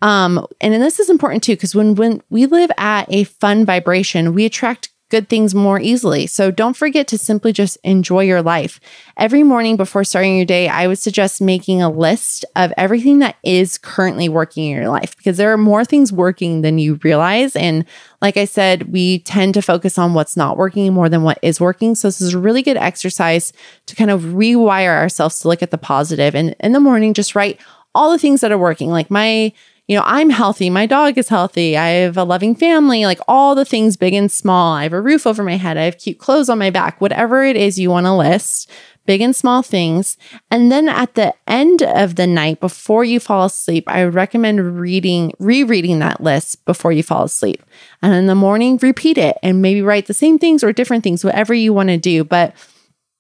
Um, 0.02 0.46
and, 0.60 0.72
and 0.72 0.82
this 0.82 1.00
is 1.00 1.10
important 1.10 1.42
too 1.42 1.56
because 1.56 1.74
when 1.74 1.96
when 1.96 2.22
we 2.30 2.46
live 2.46 2.70
at 2.78 3.12
a 3.12 3.24
fun 3.24 3.64
vibration, 3.64 4.34
we 4.34 4.44
attract 4.44 4.90
good 5.10 5.28
things 5.28 5.54
more 5.54 5.78
easily. 5.78 6.26
So 6.26 6.50
don't 6.50 6.76
forget 6.76 7.06
to 7.08 7.18
simply 7.18 7.52
just 7.52 7.76
enjoy 7.84 8.24
your 8.24 8.42
life. 8.42 8.80
Every 9.16 9.42
morning 9.42 9.76
before 9.76 10.02
starting 10.02 10.36
your 10.36 10.46
day, 10.46 10.68
I 10.68 10.86
would 10.86 10.98
suggest 10.98 11.40
making 11.40 11.82
a 11.82 11.90
list 11.90 12.44
of 12.56 12.72
everything 12.76 13.18
that 13.18 13.36
is 13.44 13.78
currently 13.78 14.28
working 14.28 14.64
in 14.64 14.76
your 14.76 14.88
life 14.88 15.16
because 15.16 15.36
there 15.36 15.52
are 15.52 15.58
more 15.58 15.84
things 15.84 16.12
working 16.12 16.62
than 16.62 16.78
you 16.78 16.98
realize. 17.02 17.54
And 17.54 17.84
like 18.22 18.36
I 18.36 18.44
said, 18.44 18.92
we 18.92 19.20
tend 19.20 19.54
to 19.54 19.62
focus 19.62 19.98
on 19.98 20.14
what's 20.14 20.36
not 20.36 20.56
working 20.56 20.92
more 20.92 21.08
than 21.08 21.22
what 21.22 21.38
is 21.42 21.60
working. 21.60 21.94
So 21.94 22.08
this 22.08 22.20
is 22.20 22.34
a 22.34 22.38
really 22.38 22.62
good 22.62 22.78
exercise 22.78 23.52
to 23.86 23.94
kind 23.94 24.10
of 24.10 24.22
rewire 24.22 24.96
ourselves 24.96 25.38
to 25.40 25.48
look 25.48 25.62
at 25.62 25.70
the 25.70 25.78
positive. 25.78 26.34
And 26.34 26.56
in 26.60 26.72
the 26.72 26.80
morning, 26.80 27.14
just 27.14 27.34
write 27.34 27.60
all 27.94 28.10
the 28.10 28.18
things 28.18 28.40
that 28.40 28.52
are 28.52 28.58
working. 28.58 28.90
Like 28.90 29.10
my 29.10 29.52
you 29.86 29.96
know, 29.96 30.02
I'm 30.06 30.30
healthy, 30.30 30.70
my 30.70 30.86
dog 30.86 31.18
is 31.18 31.28
healthy, 31.28 31.76
I 31.76 31.88
have 31.88 32.16
a 32.16 32.24
loving 32.24 32.54
family, 32.54 33.04
like 33.04 33.20
all 33.28 33.54
the 33.54 33.66
things 33.66 33.98
big 33.98 34.14
and 34.14 34.32
small. 34.32 34.74
I 34.74 34.84
have 34.84 34.94
a 34.94 35.00
roof 35.00 35.26
over 35.26 35.44
my 35.44 35.56
head, 35.56 35.76
I 35.76 35.82
have 35.82 35.98
cute 35.98 36.18
clothes 36.18 36.48
on 36.48 36.58
my 36.58 36.70
back, 36.70 37.00
whatever 37.00 37.44
it 37.44 37.56
is 37.56 37.78
you 37.78 37.90
want 37.90 38.06
to 38.06 38.14
list, 38.14 38.70
big 39.04 39.20
and 39.20 39.36
small 39.36 39.62
things. 39.62 40.16
And 40.50 40.72
then 40.72 40.88
at 40.88 41.16
the 41.16 41.34
end 41.46 41.82
of 41.82 42.16
the 42.16 42.26
night, 42.26 42.60
before 42.60 43.04
you 43.04 43.20
fall 43.20 43.44
asleep, 43.44 43.84
I 43.86 44.04
recommend 44.04 44.80
reading, 44.80 45.32
rereading 45.38 45.98
that 45.98 46.22
list 46.22 46.64
before 46.64 46.92
you 46.92 47.02
fall 47.02 47.24
asleep. 47.24 47.62
And 48.00 48.14
in 48.14 48.26
the 48.26 48.34
morning, 48.34 48.78
repeat 48.78 49.18
it 49.18 49.36
and 49.42 49.60
maybe 49.60 49.82
write 49.82 50.06
the 50.06 50.14
same 50.14 50.38
things 50.38 50.64
or 50.64 50.72
different 50.72 51.04
things, 51.04 51.24
whatever 51.24 51.52
you 51.52 51.74
want 51.74 51.90
to 51.90 51.98
do. 51.98 52.24
But 52.24 52.54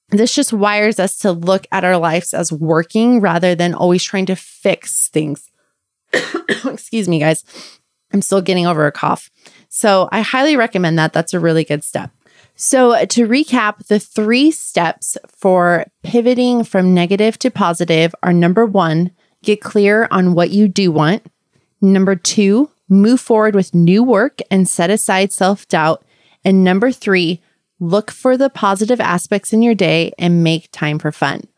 this 0.08 0.34
just 0.34 0.52
wires 0.54 0.98
us 0.98 1.18
to 1.18 1.32
look 1.32 1.66
at 1.72 1.84
our 1.84 1.98
lives 1.98 2.32
as 2.32 2.50
working 2.50 3.20
rather 3.20 3.54
than 3.54 3.74
always 3.74 4.02
trying 4.02 4.26
to 4.26 4.36
fix 4.36 5.08
things 5.08 5.50
Excuse 6.64 7.08
me, 7.08 7.18
guys. 7.18 7.44
I'm 8.12 8.22
still 8.22 8.40
getting 8.40 8.66
over 8.66 8.86
a 8.86 8.92
cough. 8.92 9.30
So 9.68 10.08
I 10.12 10.20
highly 10.20 10.56
recommend 10.56 10.98
that. 10.98 11.12
That's 11.12 11.34
a 11.34 11.40
really 11.40 11.64
good 11.64 11.82
step. 11.82 12.10
So, 12.56 13.04
to 13.04 13.26
recap, 13.26 13.86
the 13.88 13.98
three 13.98 14.52
steps 14.52 15.18
for 15.26 15.86
pivoting 16.04 16.62
from 16.62 16.94
negative 16.94 17.36
to 17.40 17.50
positive 17.50 18.14
are 18.22 18.32
number 18.32 18.64
one, 18.64 19.10
get 19.42 19.60
clear 19.60 20.06
on 20.12 20.34
what 20.34 20.50
you 20.50 20.68
do 20.68 20.92
want. 20.92 21.26
Number 21.80 22.14
two, 22.14 22.70
move 22.88 23.20
forward 23.20 23.56
with 23.56 23.74
new 23.74 24.04
work 24.04 24.38
and 24.52 24.68
set 24.68 24.88
aside 24.88 25.32
self 25.32 25.66
doubt. 25.66 26.04
And 26.44 26.62
number 26.62 26.92
three, 26.92 27.40
look 27.80 28.12
for 28.12 28.36
the 28.36 28.50
positive 28.50 29.00
aspects 29.00 29.52
in 29.52 29.60
your 29.60 29.74
day 29.74 30.12
and 30.16 30.44
make 30.44 30.70
time 30.70 31.00
for 31.00 31.10
fun. 31.10 31.48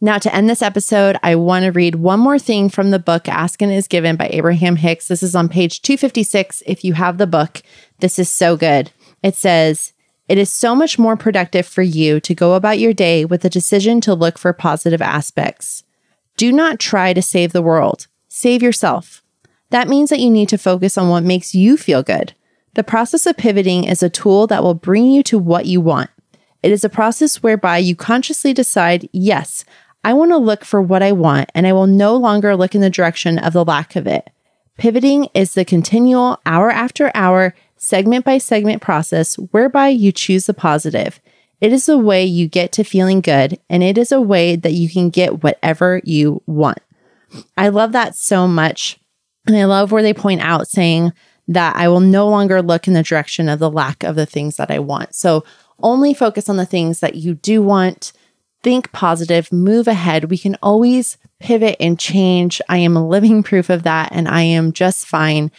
Now, 0.00 0.18
to 0.18 0.34
end 0.34 0.48
this 0.48 0.62
episode, 0.62 1.16
I 1.22 1.34
want 1.36 1.64
to 1.64 1.72
read 1.72 1.96
one 1.96 2.20
more 2.20 2.38
thing 2.38 2.68
from 2.68 2.90
the 2.90 2.98
book 2.98 3.28
Ask 3.28 3.62
and 3.62 3.72
Is 3.72 3.88
Given 3.88 4.16
by 4.16 4.28
Abraham 4.32 4.76
Hicks. 4.76 5.08
This 5.08 5.22
is 5.22 5.34
on 5.34 5.48
page 5.48 5.82
256. 5.82 6.62
If 6.66 6.84
you 6.84 6.94
have 6.94 7.18
the 7.18 7.26
book, 7.26 7.62
this 8.00 8.18
is 8.18 8.28
so 8.28 8.56
good. 8.56 8.90
It 9.22 9.36
says, 9.36 9.92
It 10.28 10.38
is 10.38 10.50
so 10.50 10.74
much 10.74 10.98
more 10.98 11.16
productive 11.16 11.66
for 11.66 11.82
you 11.82 12.20
to 12.20 12.34
go 12.34 12.54
about 12.54 12.78
your 12.78 12.92
day 12.92 13.24
with 13.24 13.44
a 13.44 13.50
decision 13.50 14.00
to 14.02 14.14
look 14.14 14.38
for 14.38 14.52
positive 14.52 15.02
aspects. 15.02 15.84
Do 16.36 16.52
not 16.52 16.80
try 16.80 17.12
to 17.12 17.22
save 17.22 17.52
the 17.52 17.62
world, 17.62 18.06
save 18.28 18.62
yourself. 18.62 19.22
That 19.70 19.88
means 19.88 20.10
that 20.10 20.20
you 20.20 20.30
need 20.30 20.48
to 20.50 20.58
focus 20.58 20.98
on 20.98 21.08
what 21.08 21.22
makes 21.22 21.54
you 21.54 21.76
feel 21.76 22.02
good. 22.02 22.34
The 22.74 22.84
process 22.84 23.26
of 23.26 23.36
pivoting 23.36 23.84
is 23.84 24.02
a 24.02 24.10
tool 24.10 24.46
that 24.46 24.62
will 24.62 24.74
bring 24.74 25.06
you 25.06 25.22
to 25.24 25.38
what 25.38 25.66
you 25.66 25.80
want. 25.80 26.10
It 26.62 26.72
is 26.72 26.84
a 26.84 26.88
process 26.88 27.42
whereby 27.42 27.78
you 27.78 27.96
consciously 27.96 28.52
decide, 28.52 29.08
yes, 29.12 29.64
I 30.04 30.12
want 30.14 30.30
to 30.32 30.36
look 30.36 30.64
for 30.64 30.82
what 30.82 31.02
I 31.02 31.12
want, 31.12 31.50
and 31.54 31.66
I 31.66 31.72
will 31.72 31.86
no 31.86 32.16
longer 32.16 32.56
look 32.56 32.74
in 32.74 32.80
the 32.80 32.90
direction 32.90 33.38
of 33.38 33.52
the 33.52 33.64
lack 33.64 33.96
of 33.96 34.06
it. 34.06 34.30
Pivoting 34.78 35.28
is 35.34 35.54
the 35.54 35.64
continual 35.64 36.40
hour 36.46 36.70
after 36.70 37.10
hour, 37.14 37.54
segment 37.76 38.24
by 38.24 38.38
segment 38.38 38.80
process 38.80 39.34
whereby 39.34 39.88
you 39.88 40.12
choose 40.12 40.46
the 40.46 40.54
positive. 40.54 41.20
It 41.60 41.72
is 41.72 41.88
a 41.88 41.98
way 41.98 42.24
you 42.24 42.48
get 42.48 42.72
to 42.72 42.84
feeling 42.84 43.20
good, 43.20 43.58
and 43.68 43.82
it 43.82 43.96
is 43.96 44.10
a 44.10 44.20
way 44.20 44.56
that 44.56 44.72
you 44.72 44.88
can 44.88 45.10
get 45.10 45.42
whatever 45.44 46.00
you 46.04 46.42
want. 46.46 46.78
I 47.56 47.68
love 47.68 47.92
that 47.92 48.16
so 48.16 48.48
much. 48.48 48.98
And 49.46 49.56
I 49.56 49.64
love 49.64 49.90
where 49.90 50.02
they 50.02 50.14
point 50.14 50.40
out 50.40 50.68
saying 50.68 51.12
that 51.48 51.76
I 51.76 51.88
will 51.88 52.00
no 52.00 52.28
longer 52.28 52.62
look 52.62 52.86
in 52.86 52.94
the 52.94 53.02
direction 53.02 53.48
of 53.48 53.58
the 53.58 53.70
lack 53.70 54.04
of 54.04 54.16
the 54.16 54.26
things 54.26 54.56
that 54.56 54.70
I 54.70 54.78
want. 54.78 55.14
So 55.14 55.44
only 55.82 56.14
focus 56.14 56.48
on 56.48 56.56
the 56.56 56.66
things 56.66 57.00
that 57.00 57.16
you 57.16 57.34
do 57.34 57.62
want. 57.62 58.12
Think 58.62 58.92
positive, 58.92 59.52
move 59.52 59.88
ahead. 59.88 60.30
We 60.30 60.38
can 60.38 60.56
always 60.62 61.18
pivot 61.40 61.76
and 61.80 61.98
change. 61.98 62.60
I 62.68 62.78
am 62.78 62.94
living 62.94 63.42
proof 63.44 63.70
of 63.70 63.82
that, 63.82 64.10
and 64.12 64.28
I 64.28 64.42
am 64.42 64.72
just 64.72 65.06
fine. 65.06 65.50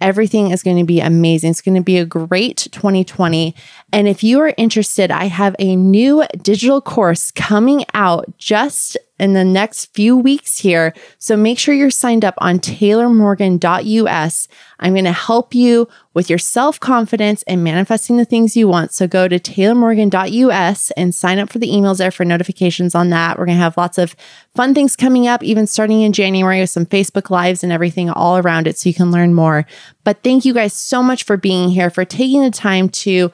Everything 0.00 0.50
is 0.50 0.62
going 0.62 0.78
to 0.78 0.84
be 0.84 1.00
amazing. 1.00 1.50
It's 1.50 1.60
going 1.60 1.74
to 1.74 1.82
be 1.82 1.98
a 1.98 2.06
great 2.06 2.68
2020. 2.72 3.54
And 3.92 4.08
if 4.08 4.24
you 4.24 4.40
are 4.40 4.54
interested, 4.56 5.10
I 5.10 5.26
have 5.26 5.54
a 5.58 5.76
new 5.76 6.24
digital 6.42 6.80
course 6.80 7.30
coming 7.30 7.84
out 7.92 8.38
just 8.38 8.96
in 9.20 9.34
the 9.34 9.44
next 9.44 9.92
few 9.94 10.16
weeks 10.16 10.58
here. 10.58 10.94
So 11.18 11.36
make 11.36 11.58
sure 11.58 11.74
you're 11.74 11.90
signed 11.90 12.24
up 12.24 12.34
on 12.38 12.58
taylormorgan.us. 12.58 14.48
I'm 14.80 14.94
going 14.94 15.04
to 15.04 15.12
help 15.12 15.54
you 15.54 15.88
with 16.14 16.30
your 16.30 16.38
self 16.38 16.80
confidence 16.80 17.44
and 17.44 17.62
manifesting 17.62 18.16
the 18.16 18.24
things 18.24 18.56
you 18.56 18.66
want. 18.66 18.92
So 18.92 19.06
go 19.06 19.28
to 19.28 19.38
taylormorgan.us 19.38 20.90
and 20.92 21.14
sign 21.14 21.38
up 21.38 21.50
for 21.50 21.58
the 21.58 21.68
emails 21.68 21.98
there 21.98 22.10
for 22.10 22.24
notifications 22.24 22.94
on 22.94 23.10
that. 23.10 23.38
We're 23.38 23.44
going 23.44 23.58
to 23.58 23.62
have 23.62 23.76
lots 23.76 23.98
of 23.98 24.16
fun 24.54 24.74
things 24.74 24.96
coming 24.96 25.28
up, 25.28 25.42
even 25.42 25.66
starting 25.66 26.00
in 26.00 26.12
January 26.12 26.60
with 26.60 26.70
some 26.70 26.86
Facebook 26.86 27.28
Lives 27.28 27.62
and 27.62 27.72
everything 27.72 28.08
all 28.10 28.38
around 28.38 28.66
it 28.66 28.78
so 28.78 28.88
you 28.88 28.94
can 28.94 29.10
learn 29.10 29.34
more. 29.34 29.66
But 30.02 30.22
thank 30.22 30.46
you 30.46 30.54
guys 30.54 30.72
so 30.72 31.02
much 31.02 31.24
for 31.24 31.36
being 31.36 31.68
here, 31.68 31.90
for 31.90 32.06
taking 32.06 32.40
the 32.40 32.50
time 32.50 32.88
to 32.88 33.30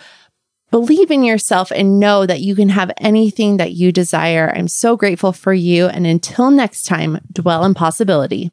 Believe 0.71 1.11
in 1.11 1.23
yourself 1.23 1.71
and 1.71 2.01
know 2.01 2.25
that 2.27 2.41
you 2.41 2.57
can 2.57 2.71
have 2.71 2.91
anything 2.99 3.57
that 3.59 3.73
you 3.73 3.93
desire. 3.93 4.53
I'm 4.55 4.69
so 4.69 4.97
grateful 4.97 5.33
for 5.33 5.53
you. 5.55 5.87
And 5.87 6.07
until 6.07 6.51
next 6.51 6.85
time, 6.85 7.21
dwell 7.33 7.65
in 7.65 7.75
possibility. 7.75 8.51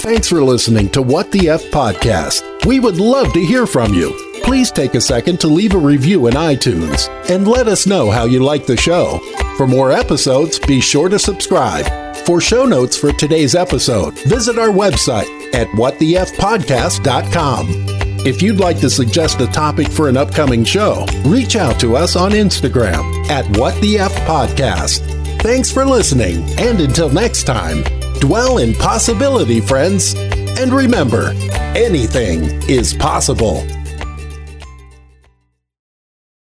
Thanks 0.00 0.28
for 0.28 0.42
listening 0.42 0.88
to 0.90 1.02
What 1.02 1.32
the 1.32 1.48
F 1.48 1.62
podcast. 1.64 2.64
We 2.66 2.78
would 2.78 2.98
love 2.98 3.32
to 3.32 3.44
hear 3.44 3.66
from 3.66 3.92
you. 3.92 4.12
Please 4.44 4.70
take 4.70 4.94
a 4.94 5.00
second 5.00 5.40
to 5.40 5.48
leave 5.48 5.74
a 5.74 5.78
review 5.78 6.28
in 6.28 6.34
iTunes 6.34 7.08
and 7.28 7.48
let 7.48 7.66
us 7.66 7.86
know 7.86 8.10
how 8.10 8.26
you 8.26 8.44
like 8.44 8.66
the 8.66 8.76
show. 8.76 9.18
For 9.56 9.66
more 9.66 9.90
episodes, 9.90 10.60
be 10.60 10.80
sure 10.80 11.08
to 11.08 11.18
subscribe. 11.18 11.86
For 12.18 12.40
show 12.40 12.64
notes 12.66 12.96
for 12.96 13.12
today's 13.12 13.56
episode, 13.56 14.16
visit 14.20 14.58
our 14.58 14.68
website 14.68 15.54
at 15.54 15.66
whatthefpodcast.com. 15.68 17.95
If 18.26 18.42
you'd 18.42 18.58
like 18.58 18.80
to 18.80 18.90
suggest 18.90 19.40
a 19.40 19.46
topic 19.46 19.86
for 19.88 20.08
an 20.08 20.16
upcoming 20.16 20.64
show, 20.64 21.06
reach 21.24 21.54
out 21.54 21.78
to 21.78 21.96
us 21.96 22.16
on 22.16 22.32
Instagram 22.32 23.24
at 23.30 23.46
What 23.56 23.80
the 23.80 24.00
F 24.00 24.12
Podcast. 24.26 24.98
Thanks 25.42 25.70
for 25.70 25.84
listening, 25.86 26.42
and 26.58 26.80
until 26.80 27.08
next 27.08 27.44
time, 27.44 27.84
dwell 28.18 28.58
in 28.58 28.74
possibility, 28.74 29.60
friends. 29.60 30.14
And 30.58 30.72
remember, 30.72 31.34
anything 31.76 32.46
is 32.68 32.94
possible. 32.94 33.64